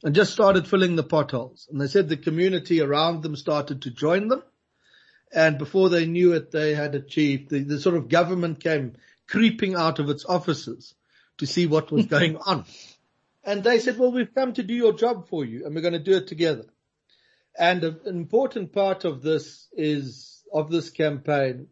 and 0.04 0.14
just 0.14 0.32
started 0.32 0.68
filling 0.68 0.96
the 0.96 1.04
potholes. 1.04 1.68
And 1.72 1.82
they 1.82 1.88
said 1.88 2.08
the 2.08 2.18
community 2.18 2.82
around 2.82 3.24
them 3.24 3.36
started 3.36 3.82
to 3.82 3.90
join 3.90 4.28
them. 4.28 4.44
And 5.34 5.58
before 5.58 5.90
they 5.90 6.06
knew 6.06 6.34
it, 6.34 6.52
they 6.52 6.76
had 6.76 6.94
achieved 6.94 7.50
the, 7.50 7.64
the 7.64 7.80
sort 7.80 7.96
of 7.96 8.10
government 8.10 8.60
came 8.60 8.94
creeping 9.28 9.74
out 9.74 9.98
of 9.98 10.10
its 10.10 10.24
offices 10.26 10.94
to 11.38 11.46
see 11.46 11.68
what 11.68 11.92
was 11.92 12.06
going 12.06 12.38
on. 12.46 12.66
And 13.44 13.64
they 13.64 13.80
said, 13.80 13.98
well, 13.98 14.12
we've 14.12 14.34
come 14.34 14.54
to 14.54 14.64
do 14.64 14.74
your 14.74 14.94
job 14.94 15.28
for 15.28 15.46
you 15.46 15.66
and 15.66 15.76
we're 15.76 15.82
going 15.82 15.94
to 15.94 16.00
do 16.00 16.18
it 16.18 16.28
together. 16.28 16.66
And 17.58 17.84
an 17.84 18.00
important 18.06 18.74
part 18.74 19.06
of 19.06 19.22
this 19.22 19.68
is, 19.72 20.44
of 20.52 20.70
this 20.70 20.90
campaign 20.90 21.68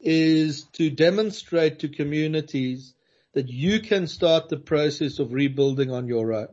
is 0.00 0.64
to 0.74 0.90
demonstrate 0.90 1.80
to 1.80 1.88
communities 1.88 2.94
that 3.32 3.48
you 3.48 3.80
can 3.80 4.06
start 4.06 4.48
the 4.48 4.56
process 4.56 5.18
of 5.18 5.32
rebuilding 5.32 5.90
on 5.90 6.06
your 6.06 6.32
own. 6.32 6.48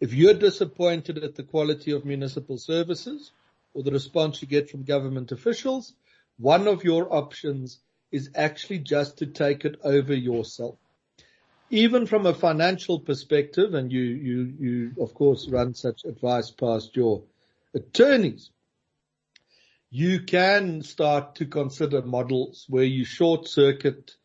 If 0.00 0.14
you're 0.14 0.34
disappointed 0.34 1.18
at 1.18 1.34
the 1.34 1.42
quality 1.42 1.92
of 1.92 2.04
municipal 2.04 2.58
services 2.58 3.32
or 3.74 3.82
the 3.82 3.90
response 3.92 4.42
you 4.42 4.48
get 4.48 4.70
from 4.70 4.84
government 4.84 5.30
officials, 5.32 5.92
one 6.38 6.66
of 6.66 6.84
your 6.84 7.14
options 7.14 7.78
is 8.10 8.30
actually 8.34 8.78
just 8.78 9.18
to 9.18 9.26
take 9.26 9.64
it 9.64 9.76
over 9.84 10.14
yourself. 10.14 10.76
Even 11.70 12.06
from 12.06 12.26
a 12.26 12.34
financial 12.34 12.98
perspective, 12.98 13.74
and 13.74 13.92
you, 13.92 14.02
you, 14.02 14.54
you 14.58 14.92
of 15.00 15.14
course 15.14 15.48
run 15.48 15.74
such 15.74 16.04
advice 16.04 16.50
past 16.50 16.96
your 16.96 17.22
attorneys, 17.72 18.50
you 19.88 20.22
can 20.22 20.82
start 20.82 21.36
to 21.36 21.46
consider 21.46 22.02
models 22.02 22.66
where 22.68 22.84
you 22.84 23.04
short 23.04 23.48
circuit 23.48 24.16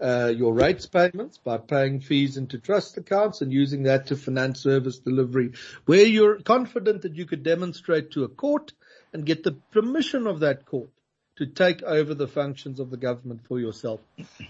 uh, 0.00 0.32
your 0.34 0.52
rates 0.52 0.86
payments 0.86 1.38
by 1.38 1.56
paying 1.56 2.00
fees 2.00 2.36
into 2.36 2.58
trust 2.58 2.96
accounts 2.96 3.42
and 3.42 3.52
using 3.52 3.84
that 3.84 4.08
to 4.08 4.16
finance 4.16 4.60
service 4.60 4.98
delivery 4.98 5.52
where 5.86 6.04
you're 6.04 6.40
confident 6.40 7.02
that 7.02 7.14
you 7.14 7.26
could 7.26 7.44
demonstrate 7.44 8.10
to 8.10 8.24
a 8.24 8.28
court 8.28 8.72
and 9.12 9.24
get 9.24 9.44
the 9.44 9.52
permission 9.70 10.26
of 10.26 10.40
that 10.40 10.66
court 10.66 10.90
to 11.36 11.46
take 11.46 11.82
over 11.82 12.14
the 12.14 12.28
functions 12.28 12.78
of 12.78 12.90
the 12.90 12.96
government 12.96 13.40
for 13.46 13.58
yourself. 13.58 14.00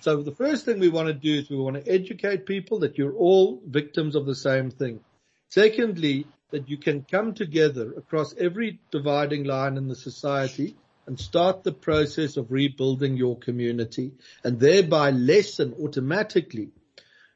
So 0.01 0.23
the 0.23 0.35
first 0.35 0.65
thing 0.65 0.79
we 0.79 0.89
want 0.89 1.09
to 1.09 1.15
do 1.15 1.39
is 1.39 1.49
we 1.49 1.57
want 1.57 1.83
to 1.83 1.91
educate 1.91 2.47
people 2.47 2.81
that 2.81 2.99
you're 2.99 3.15
all 3.15 3.63
victims 3.67 4.15
of 4.15 4.27
the 4.27 4.35
same 4.35 4.71
thing. 4.71 5.01
Secondly, 5.49 6.27
that 6.51 6.69
you 6.69 6.77
can 6.77 7.03
come 7.03 7.35
together 7.35 7.95
across 7.97 8.35
every 8.37 8.79
dividing 8.91 9.45
line 9.45 9.77
in 9.77 9.89
the 9.89 9.97
society 9.97 10.77
and 11.07 11.19
start 11.19 11.65
the 11.65 11.73
process 11.73 12.37
of 12.37 12.53
rebuilding 12.53 13.17
your 13.17 13.39
community 13.39 14.13
and 14.43 14.61
thereby 14.61 15.11
lessen 15.11 15.75
automatically 15.81 16.71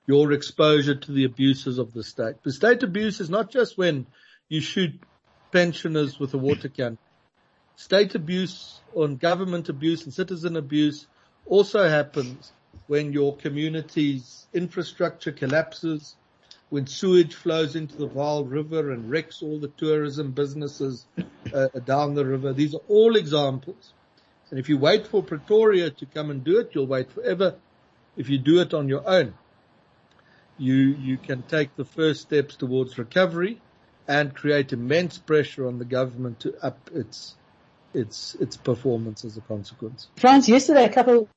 your 0.06 0.32
exposure 0.32 0.94
to 0.94 1.12
the 1.12 1.24
abuses 1.24 1.78
of 1.78 1.92
the 1.92 2.02
state. 2.02 2.37
The 2.42 2.52
state 2.52 2.82
abuse 2.82 3.20
is 3.20 3.28
not 3.28 3.50
just 3.50 3.76
when 3.76 4.06
you 4.48 4.61
shoot 4.61 4.92
pensioners 5.52 6.18
with 6.18 6.32
a 6.34 6.38
water 6.38 6.68
can. 6.68 6.98
State 7.78 8.16
abuse 8.16 8.80
on 8.96 9.14
government 9.14 9.68
abuse 9.68 10.02
and 10.02 10.12
citizen 10.12 10.56
abuse 10.56 11.06
also 11.46 11.88
happens 11.88 12.52
when 12.88 13.12
your 13.12 13.36
community's 13.36 14.48
infrastructure 14.52 15.30
collapses, 15.30 16.16
when 16.70 16.88
sewage 16.88 17.36
flows 17.36 17.76
into 17.76 17.96
the 17.96 18.08
Vaal 18.08 18.44
River 18.50 18.90
and 18.90 19.08
wrecks 19.08 19.44
all 19.44 19.60
the 19.60 19.68
tourism 19.68 20.32
businesses 20.32 21.06
uh, 21.54 21.68
down 21.84 22.14
the 22.14 22.26
river. 22.26 22.52
These 22.52 22.74
are 22.74 22.82
all 22.88 23.14
examples. 23.14 23.92
And 24.50 24.58
if 24.58 24.68
you 24.68 24.76
wait 24.76 25.06
for 25.06 25.22
Pretoria 25.22 25.90
to 25.90 26.06
come 26.06 26.30
and 26.30 26.42
do 26.42 26.58
it, 26.58 26.72
you'll 26.74 26.88
wait 26.88 27.12
forever. 27.12 27.54
If 28.16 28.28
you 28.28 28.38
do 28.38 28.60
it 28.60 28.74
on 28.74 28.88
your 28.88 29.08
own, 29.08 29.34
you, 30.58 30.74
you 30.74 31.16
can 31.16 31.42
take 31.42 31.76
the 31.76 31.84
first 31.84 32.22
steps 32.22 32.56
towards 32.56 32.98
recovery 32.98 33.60
and 34.08 34.34
create 34.34 34.72
immense 34.72 35.16
pressure 35.16 35.68
on 35.68 35.78
the 35.78 35.84
government 35.84 36.40
to 36.40 36.56
up 36.60 36.90
its, 36.92 37.36
its, 37.94 38.35
its 38.37 38.57
performance 38.57 39.24
as 39.24 39.37
a 39.37 39.40
consequence. 39.40 40.09
Frans, 40.16 40.48
yesterday 40.48 40.85
a 40.85 40.92
couple, 40.92 41.29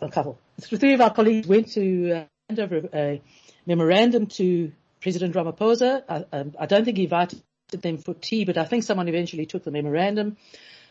a 0.00 0.08
couple, 0.08 0.38
three 0.60 0.94
of 0.94 1.00
our 1.00 1.12
colleagues 1.12 1.46
went 1.46 1.72
to 1.72 2.12
uh, 2.12 2.24
hand 2.48 2.60
over 2.60 2.88
a 2.92 3.22
memorandum 3.66 4.26
to 4.26 4.72
President 5.00 5.34
Ramaphosa. 5.34 6.02
I, 6.08 6.24
um, 6.36 6.54
I, 6.58 6.66
don't 6.66 6.84
think 6.84 6.96
he 6.96 7.04
invited 7.04 7.42
them 7.70 7.98
for 7.98 8.14
tea, 8.14 8.44
but 8.44 8.56
I 8.56 8.64
think 8.64 8.84
someone 8.84 9.08
eventually 9.08 9.46
took 9.46 9.64
the 9.64 9.70
memorandum. 9.70 10.36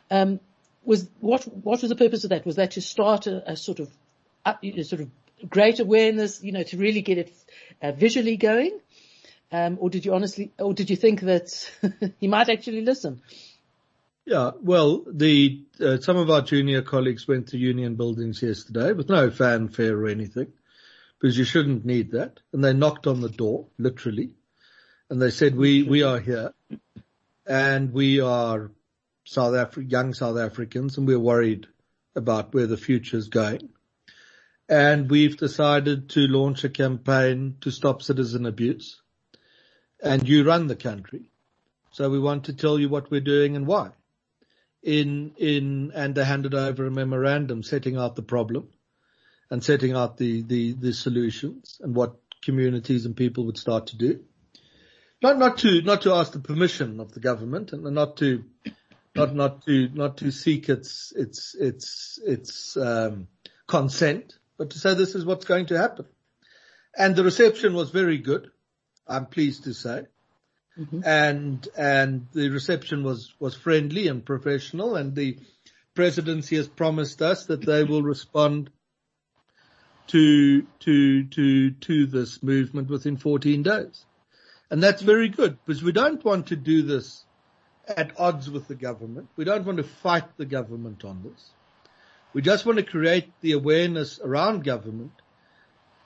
Um, 0.09 0.39
was 0.83 1.07
what 1.19 1.43
what 1.43 1.81
was 1.81 1.89
the 1.89 1.95
purpose 1.95 2.23
of 2.23 2.31
that? 2.31 2.45
Was 2.45 2.55
that 2.55 2.71
to 2.71 2.81
start 2.81 3.27
a, 3.27 3.51
a 3.51 3.55
sort 3.55 3.79
of 3.79 3.89
a 4.45 4.83
sort 4.83 5.01
of 5.01 5.09
great 5.47 5.79
awareness, 5.79 6.43
you 6.43 6.51
know, 6.51 6.63
to 6.63 6.77
really 6.77 7.01
get 7.01 7.17
it 7.19 7.33
uh, 7.81 7.91
visually 7.91 8.37
going, 8.37 8.79
um, 9.51 9.77
or 9.79 9.89
did 9.89 10.05
you 10.05 10.13
honestly, 10.13 10.51
or 10.59 10.73
did 10.73 10.89
you 10.89 10.95
think 10.95 11.21
that 11.21 11.71
he 12.19 12.27
might 12.27 12.49
actually 12.49 12.81
listen? 12.81 13.21
Yeah, 14.25 14.51
well, 14.61 15.03
the 15.11 15.65
uh, 15.79 15.97
some 15.97 16.17
of 16.17 16.29
our 16.29 16.41
junior 16.41 16.83
colleagues 16.83 17.27
went 17.27 17.47
to 17.49 17.57
union 17.57 17.95
buildings 17.95 18.41
yesterday 18.41 18.93
with 18.93 19.09
no 19.09 19.31
fanfare 19.31 19.97
or 19.97 20.07
anything 20.07 20.53
because 21.19 21.37
you 21.37 21.43
shouldn't 21.43 21.85
need 21.85 22.11
that. 22.11 22.39
And 22.53 22.63
they 22.63 22.73
knocked 22.73 23.07
on 23.07 23.21
the 23.21 23.29
door, 23.29 23.67
literally, 23.79 24.35
and 25.09 25.21
they 25.21 25.31
said, 25.31 25.55
we, 25.55 25.83
we 25.83 26.03
are 26.03 26.19
here 26.19 26.53
and 27.45 27.91
we 27.91 28.21
are 28.21 28.71
South 29.25 29.53
Afri- 29.53 29.91
young 29.91 30.13
South 30.13 30.37
Africans 30.37 30.97
and 30.97 31.05
we're 31.05 31.19
worried 31.19 31.67
about 32.15 32.53
where 32.53 32.67
the 32.67 32.77
future 32.77 33.17
is 33.17 33.27
going. 33.27 33.69
And 34.69 35.09
we've 35.09 35.35
decided 35.35 36.11
to 36.11 36.27
launch 36.27 36.63
a 36.63 36.69
campaign 36.69 37.57
to 37.61 37.71
stop 37.71 38.01
citizen 38.01 38.45
abuse. 38.45 39.01
And 40.01 40.27
you 40.27 40.45
run 40.45 40.67
the 40.67 40.77
country. 40.77 41.23
So 41.91 42.09
we 42.09 42.19
want 42.19 42.45
to 42.45 42.53
tell 42.53 42.79
you 42.79 42.87
what 42.87 43.11
we're 43.11 43.19
doing 43.19 43.57
and 43.57 43.67
why. 43.67 43.91
In, 44.83 45.33
in, 45.37 45.91
and 45.93 46.15
they 46.15 46.25
handed 46.25 46.55
over 46.55 46.87
a 46.87 46.91
memorandum 46.91 47.61
setting 47.61 47.97
out 47.97 48.15
the 48.15 48.23
problem 48.23 48.69
and 49.51 49.63
setting 49.63 49.93
out 49.93 50.17
the, 50.17 50.41
the, 50.41 50.73
the 50.73 50.93
solutions 50.93 51.79
and 51.81 51.95
what 51.95 52.15
communities 52.41 53.05
and 53.05 53.15
people 53.15 53.45
would 53.45 53.57
start 53.57 53.87
to 53.87 53.97
do. 53.97 54.21
Not, 55.21 55.37
not 55.37 55.59
to, 55.59 55.81
not 55.83 56.01
to 56.03 56.13
ask 56.13 56.31
the 56.31 56.39
permission 56.39 56.99
of 56.99 57.11
the 57.11 57.19
government 57.19 57.73
and 57.73 57.83
not 57.83 58.17
to, 58.17 58.43
not, 59.15 59.35
not 59.35 59.65
to, 59.67 59.89
not 59.93 60.17
to 60.17 60.31
seek 60.31 60.67
its, 60.67 61.13
its, 61.15 61.53
its, 61.53 62.19
its, 62.25 62.75
um, 62.75 63.27
consent, 63.67 64.37
but 64.57 64.71
to 64.71 64.79
say 64.79 64.93
this 64.93 65.15
is 65.15 65.25
what's 65.25 65.45
going 65.45 65.67
to 65.67 65.77
happen. 65.77 66.05
And 66.97 67.15
the 67.15 67.23
reception 67.23 67.73
was 67.73 67.89
very 67.89 68.17
good. 68.17 68.51
I'm 69.07 69.27
pleased 69.27 69.63
to 69.63 69.73
say. 69.73 70.05
Mm-hmm. 70.79 71.01
And, 71.03 71.67
and 71.77 72.27
the 72.33 72.49
reception 72.49 73.03
was, 73.03 73.33
was 73.39 73.55
friendly 73.55 74.07
and 74.07 74.25
professional 74.25 74.95
and 74.95 75.15
the 75.15 75.37
presidency 75.93 76.55
has 76.55 76.67
promised 76.67 77.21
us 77.21 77.45
that 77.47 77.65
they 77.65 77.83
will 77.83 78.01
respond 78.01 78.69
to, 80.07 80.63
to, 80.79 81.23
to, 81.25 81.71
to 81.71 82.05
this 82.05 82.41
movement 82.41 82.89
within 82.89 83.17
14 83.17 83.63
days. 83.63 84.05
And 84.69 84.81
that's 84.81 85.01
very 85.01 85.27
good 85.27 85.57
because 85.65 85.83
we 85.83 85.91
don't 85.91 86.23
want 86.23 86.47
to 86.47 86.55
do 86.55 86.81
this 86.83 87.25
at 87.87 88.19
odds 88.19 88.49
with 88.49 88.67
the 88.67 88.75
government. 88.75 89.27
We 89.35 89.43
don't 89.43 89.65
want 89.65 89.77
to 89.77 89.83
fight 89.83 90.37
the 90.37 90.45
government 90.45 91.03
on 91.03 91.23
this. 91.23 91.49
We 92.33 92.41
just 92.41 92.65
want 92.65 92.77
to 92.77 92.83
create 92.83 93.31
the 93.41 93.51
awareness 93.51 94.19
around 94.23 94.63
government 94.63 95.11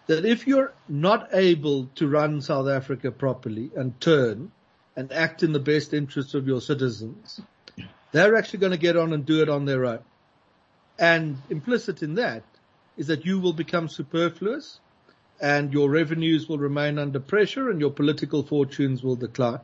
that 0.08 0.26
if 0.26 0.48
you're 0.48 0.74
not 0.88 1.30
able 1.34 1.88
to 1.96 2.08
run 2.08 2.42
South 2.42 2.68
Africa 2.68 3.12
properly 3.12 3.72
and 3.76 4.00
turn 4.00 4.52
and 4.96 5.12
act 5.12 5.44
in 5.44 5.52
the 5.52 5.60
best 5.60 5.94
interests 5.94 6.34
of 6.34 6.48
your 6.48 6.62
citizens, 6.62 7.42
they're 8.12 8.36
actually 8.36 8.60
going 8.60 8.72
to 8.72 8.78
get 8.78 8.98
on 8.98 9.14
and 9.14 9.26
do 9.26 9.42
it 9.42 9.50
on 9.50 9.66
their 9.66 9.86
own. 9.86 10.00
And 10.98 11.38
implicit 11.50 12.04
in 12.04 12.16
that 12.16 12.44
is 12.98 13.08
that 13.08 13.26
you 13.26 13.40
will 13.40 13.54
become 13.54 13.90
superfluous 13.90 14.80
and 15.42 15.74
your 15.74 15.90
revenues 15.90 16.48
will 16.48 16.60
remain 16.60 16.98
under 16.98 17.20
pressure 17.20 17.70
and 17.70 17.82
your 17.82 17.92
political 17.92 18.44
fortunes 18.44 19.04
will 19.04 19.18
decline. 19.18 19.60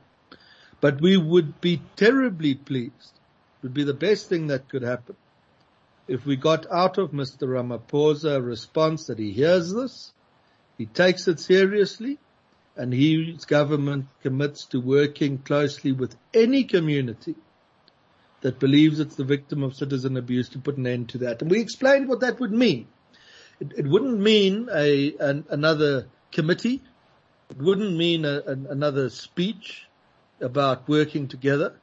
But 0.82 1.00
we 1.00 1.16
would 1.16 1.62
be 1.62 1.82
terribly 1.96 2.56
pleased 2.56 3.14
it 3.62 3.66
would 3.66 3.74
be 3.76 3.84
the 3.84 3.94
best 3.94 4.28
thing 4.28 4.48
that 4.48 4.70
could 4.70 4.82
happen 4.82 5.16
if 6.08 6.26
we 6.26 6.36
got 6.36 6.66
out 6.72 6.98
of 6.98 7.12
Mr. 7.12 7.48
Ramaphosa 7.48 8.38
a 8.38 8.42
response 8.42 9.06
that 9.06 9.20
he 9.20 9.32
hears 9.32 9.72
this, 9.72 10.12
he 10.78 10.86
takes 10.86 11.28
it 11.28 11.40
seriously, 11.40 12.20
and 12.76 12.94
his 12.94 13.46
government 13.46 14.06
commits 14.22 14.66
to 14.68 14.80
working 14.80 15.38
closely 15.38 15.92
with 15.92 16.16
any 16.34 16.64
community 16.64 17.36
that 18.42 18.60
believes 18.60 19.00
it's 19.00 19.16
the 19.16 19.24
victim 19.24 19.64
of 19.64 19.76
citizen 19.76 20.18
abuse 20.18 20.50
to 20.50 20.60
put 20.60 20.78
an 20.78 20.88
end 20.88 21.10
to 21.10 21.20
that. 21.20 21.42
And 21.42 21.52
we 21.52 21.60
explained 21.60 22.08
what 22.08 22.22
that 22.22 22.40
would 22.40 22.52
mean. 22.52 22.88
It, 23.60 23.74
it 23.78 23.88
wouldn't 23.88 24.20
mean 24.20 24.68
a, 24.74 25.14
an, 25.20 25.46
another 25.50 26.08
committee. 26.32 26.82
It 27.52 27.58
wouldn't 27.58 27.96
mean 27.96 28.26
a, 28.26 28.42
an, 28.48 28.68
another 28.70 29.10
speech 29.10 29.86
about 30.40 30.90
working 30.90 31.28
together. 31.28 31.76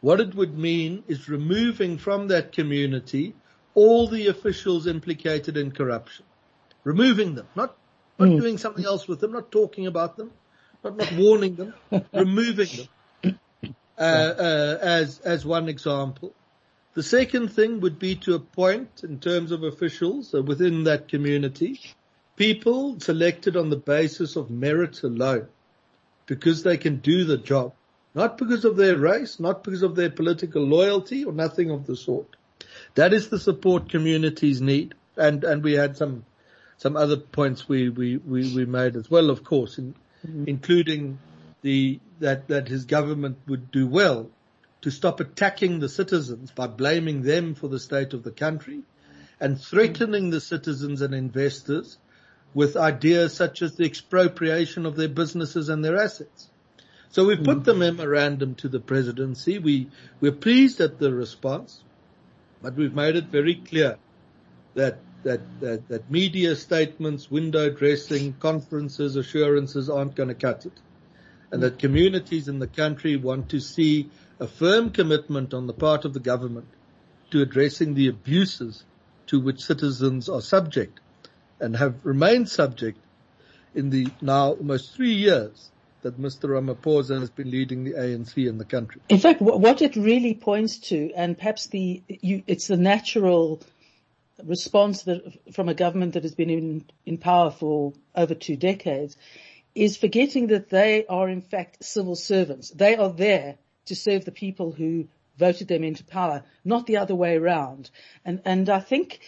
What 0.00 0.20
it 0.20 0.34
would 0.34 0.56
mean 0.56 1.04
is 1.08 1.28
removing 1.28 1.98
from 1.98 2.28
that 2.28 2.52
community 2.52 3.34
all 3.74 4.08
the 4.08 4.28
officials 4.28 4.86
implicated 4.86 5.56
in 5.56 5.72
corruption. 5.72 6.24
Removing 6.84 7.34
them, 7.34 7.46
not, 7.54 7.76
not 8.18 8.28
mm. 8.28 8.40
doing 8.40 8.58
something 8.58 8.84
else 8.84 9.06
with 9.06 9.20
them, 9.20 9.32
not 9.32 9.50
talking 9.50 9.86
about 9.86 10.16
them, 10.16 10.30
not, 10.82 10.96
not 10.96 11.12
warning 11.12 11.54
them, 11.54 11.74
removing 12.12 12.68
them. 12.76 12.88
Uh, 13.98 14.34
uh, 14.38 14.78
as, 14.80 15.18
as 15.20 15.44
one 15.44 15.68
example. 15.68 16.32
The 16.94 17.02
second 17.02 17.48
thing 17.48 17.80
would 17.80 17.98
be 17.98 18.14
to 18.14 18.34
appoint, 18.34 19.02
in 19.02 19.18
terms 19.18 19.50
of 19.50 19.64
officials 19.64 20.32
uh, 20.32 20.40
within 20.40 20.84
that 20.84 21.08
community, 21.08 21.80
people 22.36 23.00
selected 23.00 23.56
on 23.56 23.70
the 23.70 23.76
basis 23.76 24.36
of 24.36 24.50
merit 24.50 25.02
alone, 25.02 25.48
because 26.26 26.62
they 26.62 26.76
can 26.76 26.98
do 26.98 27.24
the 27.24 27.38
job, 27.38 27.72
not 28.14 28.38
because 28.38 28.64
of 28.64 28.76
their 28.76 28.96
race, 28.96 29.40
not 29.40 29.64
because 29.64 29.82
of 29.82 29.96
their 29.96 30.10
political 30.10 30.62
loyalty 30.62 31.24
or 31.24 31.32
nothing 31.32 31.72
of 31.72 31.84
the 31.86 31.96
sort. 31.96 32.36
That 32.94 33.12
is 33.12 33.28
the 33.28 33.40
support 33.40 33.90
communities 33.90 34.60
need. 34.60 34.94
And, 35.16 35.42
and 35.42 35.64
we 35.64 35.72
had 35.72 35.96
some, 35.96 36.24
some 36.78 36.96
other 36.96 37.16
points 37.16 37.68
we, 37.68 37.88
we, 37.88 38.16
we, 38.16 38.54
we 38.54 38.64
made 38.64 38.96
as 38.96 39.10
well, 39.10 39.30
of 39.30 39.44
course, 39.44 39.78
in, 39.78 39.94
mm-hmm. 40.26 40.44
including 40.46 41.18
the, 41.62 42.00
that, 42.20 42.48
that 42.48 42.68
his 42.68 42.84
government 42.84 43.38
would 43.46 43.70
do 43.70 43.86
well 43.86 44.30
to 44.82 44.90
stop 44.90 45.20
attacking 45.20 45.80
the 45.80 45.88
citizens 45.88 46.50
by 46.52 46.66
blaming 46.66 47.22
them 47.22 47.54
for 47.54 47.68
the 47.68 47.80
state 47.80 48.14
of 48.14 48.22
the 48.22 48.30
country 48.30 48.80
and 49.40 49.60
threatening 49.60 50.30
the 50.30 50.40
citizens 50.40 51.02
and 51.02 51.14
investors 51.14 51.98
with 52.54 52.76
ideas 52.76 53.34
such 53.34 53.60
as 53.60 53.74
the 53.74 53.84
expropriation 53.84 54.86
of 54.86 54.96
their 54.96 55.08
businesses 55.08 55.68
and 55.68 55.84
their 55.84 55.96
assets. 55.96 56.48
So 57.10 57.26
we 57.26 57.36
put 57.36 57.64
the 57.64 57.74
memorandum 57.74 58.54
to 58.56 58.68
the 58.68 58.80
presidency. 58.80 59.58
We, 59.58 59.88
we're 60.20 60.32
pleased 60.32 60.80
at 60.80 60.98
the 60.98 61.12
response. 61.12 61.82
But 62.60 62.74
we've 62.74 62.94
made 62.94 63.16
it 63.16 63.26
very 63.26 63.54
clear 63.54 63.96
that 64.74 64.98
that, 65.22 65.40
that, 65.60 65.88
that 65.88 66.10
media 66.10 66.54
statements, 66.56 67.30
window 67.30 67.70
dressing, 67.70 68.34
conferences, 68.34 69.16
assurances 69.16 69.90
aren't 69.90 70.14
going 70.14 70.28
to 70.28 70.34
cut 70.34 70.66
it. 70.66 70.72
And 71.50 71.62
that 71.62 71.78
communities 71.78 72.48
in 72.48 72.58
the 72.58 72.66
country 72.66 73.16
want 73.16 73.50
to 73.50 73.60
see 73.60 74.10
a 74.38 74.46
firm 74.46 74.90
commitment 74.90 75.54
on 75.54 75.66
the 75.66 75.72
part 75.72 76.04
of 76.04 76.12
the 76.12 76.20
government 76.20 76.68
to 77.30 77.42
addressing 77.42 77.94
the 77.94 78.08
abuses 78.08 78.84
to 79.26 79.40
which 79.40 79.64
citizens 79.64 80.28
are 80.28 80.40
subject 80.40 81.00
and 81.60 81.76
have 81.76 82.04
remained 82.04 82.48
subject 82.48 82.98
in 83.74 83.90
the 83.90 84.08
now 84.20 84.52
almost 84.52 84.94
three 84.94 85.14
years 85.14 85.70
that 86.02 86.20
Mr. 86.20 86.50
Ramaphosa 86.50 87.18
has 87.18 87.30
been 87.30 87.50
leading 87.50 87.84
the 87.84 87.92
ANC 87.92 88.36
in 88.48 88.56
the 88.58 88.64
country. 88.64 89.00
In 89.08 89.18
fact, 89.18 89.40
what 89.40 89.82
it 89.82 89.96
really 89.96 90.34
points 90.34 90.78
to, 90.78 91.12
and 91.14 91.36
perhaps 91.36 91.66
the 91.66 92.02
you, 92.08 92.42
it's 92.46 92.68
the 92.68 92.76
natural 92.76 93.60
response 94.44 95.02
that, 95.02 95.22
from 95.52 95.68
a 95.68 95.74
government 95.74 96.14
that 96.14 96.22
has 96.22 96.34
been 96.34 96.50
in, 96.50 96.84
in 97.06 97.18
power 97.18 97.50
for 97.50 97.92
over 98.14 98.34
two 98.34 98.56
decades, 98.56 99.16
is 99.74 99.96
forgetting 99.96 100.48
that 100.48 100.70
they 100.70 101.06
are 101.06 101.28
in 101.28 101.42
fact 101.42 101.84
civil 101.84 102.16
servants. 102.16 102.70
They 102.70 102.96
are 102.96 103.12
there 103.12 103.56
to 103.86 103.94
serve 103.94 104.24
the 104.24 104.32
people 104.32 104.72
who 104.72 105.08
voted 105.38 105.68
them 105.68 105.84
into 105.84 106.04
power, 106.04 106.42
not 106.64 106.86
the 106.86 106.96
other 106.96 107.14
way 107.14 107.36
around. 107.36 107.90
And 108.24 108.42
and 108.44 108.68
I 108.68 108.80
think 108.80 109.20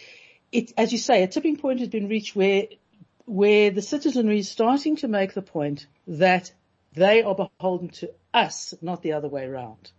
it, 0.51 0.73
as 0.77 0.91
you 0.91 0.97
say, 0.97 1.23
a 1.23 1.27
tipping 1.27 1.57
point 1.57 1.79
has 1.79 1.89
been 1.89 2.09
reached 2.09 2.35
where 2.35 2.67
where 3.25 3.71
the 3.71 3.81
citizenry 3.81 4.39
is 4.39 4.49
starting 4.49 4.97
to 4.97 5.07
make 5.07 5.33
the 5.33 5.41
point 5.41 5.87
that 6.07 6.51
they 6.93 7.23
are 7.23 7.35
beholden 7.35 7.89
to 7.89 8.11
us, 8.33 8.73
not 8.81 9.01
the 9.01 9.13
other 9.13 9.29
way 9.29 9.45
around. 9.45 9.91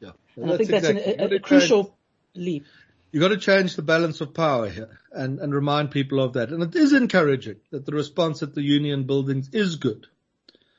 Yeah. 0.00 0.10
And, 0.34 0.44
and 0.44 0.52
I 0.52 0.56
think 0.56 0.70
that's 0.70 0.88
exactly. 0.88 1.14
an, 1.14 1.32
a, 1.32 1.36
a 1.36 1.40
crucial 1.40 1.96
leap. 2.34 2.66
You've 3.12 3.20
got 3.20 3.28
to 3.28 3.36
change 3.36 3.76
the 3.76 3.82
balance 3.82 4.20
of 4.20 4.34
power 4.34 4.68
here 4.68 4.98
and, 5.12 5.38
and 5.38 5.54
remind 5.54 5.90
people 5.90 6.20
of 6.20 6.32
that. 6.32 6.48
And 6.48 6.62
it 6.62 6.74
is 6.74 6.92
encouraging 6.92 7.56
that 7.70 7.86
the 7.86 7.92
response 7.92 8.42
at 8.42 8.54
the 8.54 8.62
union 8.62 9.04
buildings 9.04 9.50
is 9.52 9.76
good. 9.76 10.06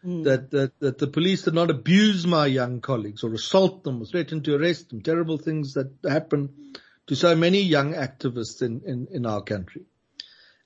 Mm. 0.04 0.26
That, 0.26 0.52
that, 0.52 0.80
that 0.80 0.98
the 0.98 1.08
police 1.08 1.44
did 1.44 1.54
not 1.54 1.70
abuse 1.70 2.28
my 2.28 2.48
young 2.48 2.82
colleagues 2.82 3.24
or 3.24 3.34
assault 3.34 3.84
them 3.84 4.02
or 4.02 4.06
threaten 4.06 4.42
to 4.44 4.56
arrest 4.56 4.90
them. 4.90 5.02
Terrible 5.02 5.38
things 5.38 5.76
that 5.76 5.92
happen 6.04 6.74
to 7.08 7.16
so 7.16 7.36
many 7.36 7.62
young 7.62 7.94
activists 7.94 8.62
in, 8.62 8.82
in, 8.86 9.08
in 9.12 9.26
our 9.26 9.42
country. 9.42 9.84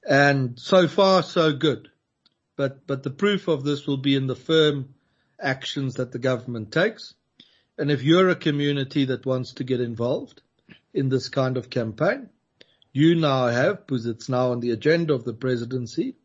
And 0.07 0.57
so 0.57 0.87
far, 0.87 1.21
so 1.21 1.53
good 1.53 1.89
but, 2.57 2.87
but 2.87 3.03
the 3.03 3.11
proof 3.11 3.47
of 3.47 3.63
this 3.63 3.87
will 3.87 3.97
be 3.97 4.15
in 4.15 4.27
the 4.27 4.35
firm 4.35 4.95
actions 5.39 5.93
that 5.95 6.11
the 6.11 6.19
government 6.19 6.73
takes. 6.73 7.13
And 7.77 7.91
if 7.91 8.01
you're 8.01 8.29
a 8.29 8.35
community 8.35 9.05
that 9.05 9.25
wants 9.25 9.53
to 9.53 9.63
get 9.63 9.79
involved 9.79 10.41
in 10.93 11.09
this 11.09 11.29
kind 11.29 11.57
of 11.57 11.69
campaign, 11.69 12.29
you 12.93 13.15
now 13.15 13.47
have, 13.47 13.85
because 13.85 14.05
it's 14.05 14.29
now 14.29 14.51
on 14.51 14.59
the 14.59 14.71
agenda 14.71 15.13
of 15.13 15.23
the 15.23 15.33
presidency, 15.33 16.15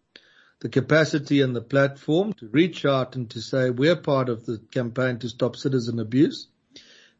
the 0.61 0.69
capacity 0.69 1.41
and 1.41 1.55
the 1.55 1.61
platform 1.61 2.33
to 2.35 2.49
reach 2.49 2.85
out 2.85 3.17
and 3.17 3.31
to 3.31 3.41
say 3.41 3.71
we're 3.71 3.97
part 3.97 4.29
of 4.29 4.47
the 4.47 4.59
campaign 4.71 5.19
to 5.19 5.29
stop 5.29 5.57
citizen 5.57 5.99
abuse. 5.99 6.47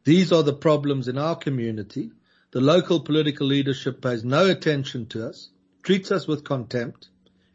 These 0.05 0.33
are 0.33 0.43
the 0.43 0.53
problems 0.53 1.09
in 1.09 1.19
our 1.19 1.37
community. 1.37 2.11
The 2.53 2.61
local 2.61 3.01
political 3.01 3.47
leadership 3.47 4.01
pays 4.01 4.25
no 4.25 4.49
attention 4.49 5.07
to 5.07 5.29
us, 5.29 5.51
treats 5.83 6.13
us 6.13 6.27
with 6.29 6.45
contempt, 6.45 7.09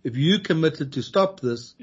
if 0.07 0.15
you 0.15 0.39
committed 0.39 0.93
to 0.93 1.01
stop 1.01 1.41
this, 1.41 1.75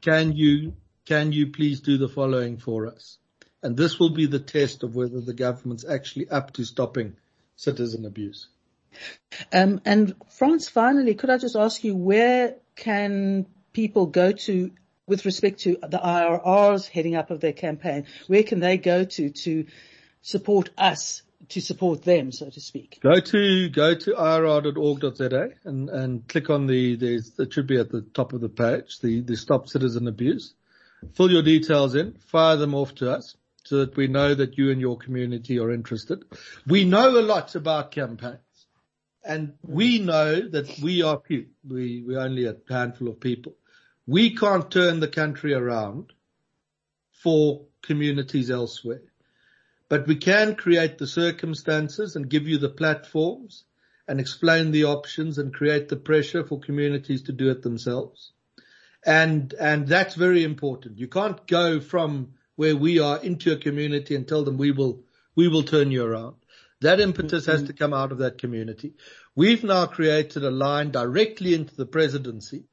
can 0.00 0.32
you, 0.32 0.74
can 1.04 1.30
you 1.32 1.48
please 1.48 1.80
do 1.80 1.98
the 1.98 2.08
following 2.08 2.56
for 2.56 2.86
us? 2.86 3.18
And 3.62 3.76
this 3.76 3.98
will 3.98 4.14
be 4.14 4.24
the 4.24 4.38
test 4.38 4.82
of 4.82 4.94
whether 4.94 5.20
the 5.20 5.34
government's 5.34 5.84
actually 5.84 6.26
up 6.30 6.54
to 6.54 6.64
stopping 6.64 7.16
citizen 7.60 8.06
abuse. 8.06 8.48
Um, 9.52 9.80
and 9.84 10.14
Frans, 10.30 10.68
finally, 10.68 11.14
could 11.14 11.30
I 11.30 11.38
just 11.38 11.56
ask 11.56 11.84
you 11.84 11.94
where 11.94 12.56
can 12.74 13.46
people 13.72 14.06
go 14.06 14.32
to 14.32 14.70
with 15.06 15.24
respect 15.24 15.60
to 15.60 15.76
the 15.82 15.98
IRRs 15.98 16.88
heading 16.88 17.14
up 17.16 17.30
of 17.30 17.40
their 17.40 17.52
campaign? 17.52 18.06
Where 18.26 18.42
can 18.42 18.60
they 18.60 18.78
go 18.78 19.04
to 19.04 19.30
to 19.30 19.66
support 20.22 20.70
us 20.78 21.22
to 21.50 21.60
support 21.60 22.02
them, 22.02 22.32
so 22.32 22.48
to 22.48 22.60
speak? 22.60 22.98
Go 23.02 23.20
to 23.20 23.68
go 23.68 23.94
to 23.94 24.10
irr.org.za 24.12 25.50
and 25.64 25.90
and 25.90 26.26
click 26.28 26.50
on 26.50 26.66
the 26.66 26.96
there's 26.96 27.38
it 27.38 27.52
should 27.52 27.66
be 27.66 27.78
at 27.78 27.90
the 27.90 28.02
top 28.02 28.32
of 28.32 28.40
the 28.40 28.48
page 28.48 29.00
the 29.00 29.20
the 29.20 29.36
stop 29.36 29.68
citizen 29.68 30.08
abuse. 30.08 30.54
Fill 31.14 31.30
your 31.30 31.42
details 31.42 31.94
in, 31.94 32.12
fire 32.12 32.56
them 32.56 32.74
off 32.74 32.94
to 32.96 33.10
us 33.10 33.36
so 33.64 33.78
that 33.78 33.96
we 33.96 34.06
know 34.06 34.34
that 34.34 34.58
you 34.58 34.70
and 34.70 34.80
your 34.80 34.96
community 34.96 35.58
are 35.58 35.70
interested. 35.70 36.24
We 36.66 36.84
know 36.84 37.18
a 37.18 37.22
lot 37.22 37.54
about 37.54 37.90
campaigns. 37.90 38.38
And 39.24 39.54
we 39.62 39.98
know 39.98 40.48
that 40.48 40.78
we 40.80 41.02
are 41.02 41.20
few. 41.26 41.46
We, 41.68 42.02
we're 42.06 42.20
only 42.20 42.46
a 42.46 42.56
handful 42.68 43.08
of 43.08 43.20
people. 43.20 43.54
We 44.06 44.34
can't 44.34 44.70
turn 44.70 45.00
the 45.00 45.08
country 45.08 45.52
around 45.52 46.12
for 47.12 47.66
communities 47.82 48.50
elsewhere 48.50 49.02
but 49.90 50.06
we 50.06 50.14
can 50.14 50.54
create 50.54 50.98
the 50.98 51.06
circumstances 51.06 52.14
and 52.14 52.30
give 52.30 52.46
you 52.46 52.58
the 52.58 52.68
platforms 52.68 53.64
and 54.06 54.20
explain 54.20 54.70
the 54.70 54.84
options 54.84 55.36
and 55.36 55.52
create 55.52 55.88
the 55.88 55.96
pressure 55.96 56.44
for 56.44 56.60
communities 56.60 57.24
to 57.24 57.32
do 57.32 57.50
it 57.50 57.62
themselves. 57.62 58.30
And, 59.04 59.52
and 59.54 59.88
that's 59.88 60.14
very 60.14 60.44
important. 60.44 60.98
You 60.98 61.08
can't 61.08 61.44
go 61.48 61.80
from 61.80 62.34
where 62.60 62.76
we 62.76 62.98
are 62.98 63.16
into 63.16 63.50
a 63.50 63.56
community 63.56 64.14
and 64.14 64.28
tell 64.28 64.44
them 64.44 64.58
we 64.58 64.70
will, 64.70 65.02
we 65.34 65.48
will 65.48 65.62
turn 65.62 65.90
you 65.90 66.04
around. 66.04 66.36
That 66.82 67.00
impetus 67.00 67.46
has 67.46 67.62
to 67.62 67.72
come 67.72 67.94
out 67.94 68.12
of 68.12 68.18
that 68.18 68.36
community. 68.36 68.92
We've 69.34 69.64
now 69.64 69.86
created 69.86 70.44
a 70.44 70.50
line 70.50 70.90
directly 70.90 71.54
into 71.54 71.74
the 71.74 71.86
presidency 71.86 72.64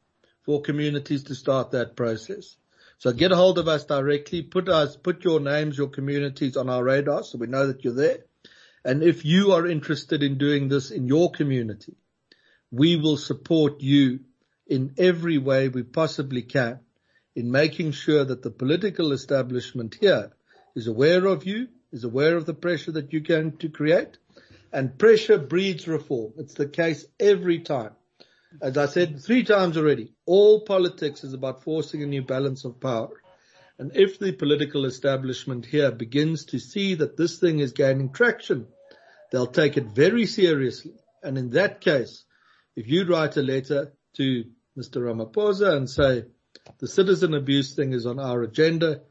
for 0.43 0.61
communities 0.61 1.23
to 1.23 1.35
start 1.35 1.71
that 1.71 1.95
process. 1.95 2.57
So 2.97 3.13
get 3.13 3.31
a 3.31 3.37
hold 3.37 3.59
of 3.59 3.69
us 3.69 3.85
directly. 3.85 4.41
Put 4.41 4.67
us, 4.67 4.97
put 4.97 5.23
your 5.23 5.39
names, 5.39 5.77
your 5.77 5.87
communities 5.87 6.57
on 6.57 6.69
our 6.69 6.83
radar 6.83 7.23
so 7.23 7.37
we 7.37 7.47
know 7.47 7.67
that 7.67 7.85
you're 7.85 7.93
there. 7.93 8.25
And 8.83 9.01
if 9.01 9.23
you 9.23 9.53
are 9.53 9.65
interested 9.65 10.21
in 10.21 10.37
doing 10.37 10.67
this 10.67 10.91
in 10.91 11.07
your 11.07 11.31
community, 11.31 11.95
we 12.71 12.97
will 12.97 13.15
support 13.15 13.79
you 13.79 14.19
in 14.65 14.95
every 14.97 15.37
way 15.37 15.69
we 15.69 15.83
possibly 15.83 16.41
can 16.41 16.81
in 17.37 17.51
making 17.51 17.91
sure 17.91 18.25
that 18.25 18.41
the 18.41 18.49
political 18.49 19.11
establishment 19.11 19.95
here 20.01 20.31
is 20.75 20.87
aware 20.87 21.27
of 21.27 21.45
you 21.45 21.67
is 21.91 22.03
aware 22.03 22.35
of 22.35 22.47
the 22.47 22.53
pressure 22.55 22.91
that 22.91 23.13
you're 23.13 23.21
going 23.21 23.55
to 23.55 23.69
create 23.69 24.17
and 24.73 24.97
pressure 24.97 25.37
breeds 25.37 25.87
reform. 25.87 26.33
It's 26.39 26.55
the 26.55 26.67
case 26.67 27.05
every 27.19 27.59
time. 27.59 27.91
As 28.59 28.75
I 28.75 28.87
said 28.87 29.21
three 29.21 29.43
times 29.43 29.77
already, 29.77 30.13
all 30.25 30.61
politics 30.61 31.23
is 31.23 31.35
about 31.35 31.63
forcing 31.63 32.01
a 32.01 32.07
new 32.07 32.23
balance 32.23 32.65
of 32.65 32.79
power. 32.79 33.21
And 33.77 33.95
if 33.95 34.17
the 34.17 34.31
political 34.31 34.85
establishment 34.85 35.67
here 35.67 35.91
begins 35.91 36.45
to 36.45 36.57
see 36.57 36.95
that 36.95 37.17
this 37.17 37.37
thing 37.37 37.59
is 37.59 37.71
gaining 37.71 38.13
traction, 38.13 38.65
they'll 39.31 39.45
take 39.45 39.77
it 39.77 39.85
very 39.85 40.25
seriously. 40.25 40.95
And 41.21 41.37
in 41.37 41.51
that 41.51 41.81
case, 41.81 42.23
if 42.75 42.87
you 42.87 43.05
write 43.05 43.37
a 43.37 43.43
letter 43.43 43.93
to 44.15 44.45
Mr. 44.75 45.03
Ramaphosa 45.03 45.77
and 45.77 45.87
say, 45.87 46.25
the 46.79 46.87
citizen 46.87 47.33
abuse 47.33 47.73
thing 47.73 47.93
is 47.93 48.05
on 48.05 48.19
our 48.19 48.43
agenda. 48.43 49.01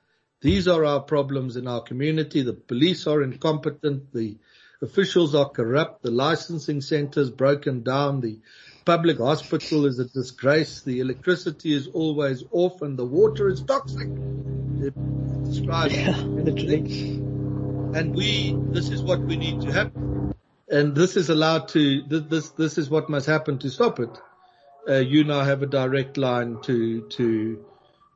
These 0.40 0.68
are 0.68 0.84
our 0.84 1.00
problems 1.00 1.56
in 1.56 1.66
our 1.66 1.80
community. 1.82 2.42
The 2.42 2.52
police 2.52 3.06
are 3.06 3.22
incompetent. 3.22 4.12
The 4.12 4.36
officials 4.82 5.34
are 5.34 5.48
corrupt. 5.48 6.02
The 6.02 6.10
licensing 6.10 6.80
center 6.80 7.20
is 7.20 7.30
broken 7.30 7.82
down. 7.82 8.20
The 8.20 8.38
public 8.84 9.18
hospital 9.18 9.86
is 9.86 9.98
a 9.98 10.04
disgrace. 10.04 10.82
The 10.82 11.00
electricity 11.00 11.72
is 11.72 11.88
always 11.88 12.44
off 12.50 12.82
and 12.82 12.98
the 12.98 13.06
water 13.06 13.48
is 13.48 13.62
toxic. 13.62 14.08
yeah, 15.92 16.20
And 17.98 18.14
we, 18.14 18.56
this 18.70 18.90
is 18.90 19.02
what 19.02 19.20
we 19.20 19.36
need 19.36 19.62
to 19.62 19.72
happen. 19.72 20.34
And 20.68 20.94
this 20.94 21.16
is 21.16 21.30
allowed 21.30 21.68
to, 21.68 22.02
this, 22.02 22.50
this 22.50 22.76
is 22.76 22.90
what 22.90 23.08
must 23.08 23.26
happen 23.26 23.58
to 23.60 23.70
stop 23.70 24.00
it 24.00 24.10
uh, 24.88 24.94
you 24.94 25.24
now 25.24 25.42
have 25.42 25.62
a 25.62 25.66
direct 25.66 26.16
line 26.16 26.58
to 26.62 27.02
to 27.02 27.64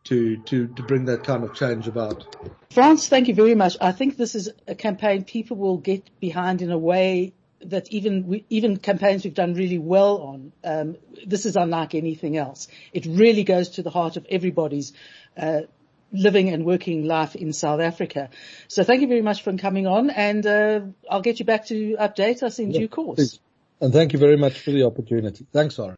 to 0.05 0.37
to 0.39 0.67
to 0.69 0.83
bring 0.83 1.07
that 1.07 1.25
kind 1.25 1.45
of 1.45 1.55
change 1.55 1.87
about. 1.89 2.37
Frans, 2.71 3.09
thank 3.09 3.29
you 3.29 3.35
very 3.35 3.55
much. 3.55 3.77
I 3.81 3.93
think 3.93 4.17
this 4.17 4.35
is 4.35 4.51
a 4.67 4.75
campaign 4.75 5.25
people 5.25 5.57
will 5.57 5.79
get 5.79 6.09
behind 6.21 6.63
in 6.63 6.71
a 6.71 6.79
way 6.79 7.35
that 7.63 7.89
even 7.93 8.45
even 8.49 8.77
campaigns 8.79 9.25
we've 9.25 9.35
done 9.35 9.55
really 9.55 9.79
well 9.79 10.19
on. 10.23 10.53
Um, 10.65 10.97
this 11.27 11.47
is 11.47 11.57
unlike 11.57 11.95
anything 11.95 12.37
else. 12.37 12.69
It 12.93 13.07
really 13.07 13.45
goes 13.45 13.71
to 13.71 13.83
the 13.83 13.91
heart 13.91 14.17
of 14.17 14.27
everybody's. 14.31 14.93
Uh, 15.37 15.63
living 16.13 16.49
and 16.51 16.65
working 16.65 17.05
life 17.05 17.37
in 17.37 17.53
South 17.53 17.81
Africa. 17.81 18.31
So 18.67 18.83
thank 18.83 19.01
you 19.01 19.07
very 19.07 19.23
much 19.23 19.43
for 19.43 19.57
coming 19.57 19.87
on 19.87 20.11
and, 20.11 20.45
uh, 20.45 20.81
I'll 21.09 21.23
get 21.23 21.39
you 21.39 21.45
back 21.45 21.67
to 21.67 21.97
update 22.01 22.43
us 22.43 22.59
in 22.59 22.73
yeah, 22.73 22.81
due 22.81 22.89
course. 22.89 23.17
Please. 23.17 23.41
And 23.81 23.93
thank 23.93 24.13
you 24.13 24.19
very 24.19 24.37
much 24.37 24.59
for 24.59 24.73
the 24.73 24.83
opportunity. 24.83 25.47
Thanks, 25.53 25.77
Sarah. 25.77 25.89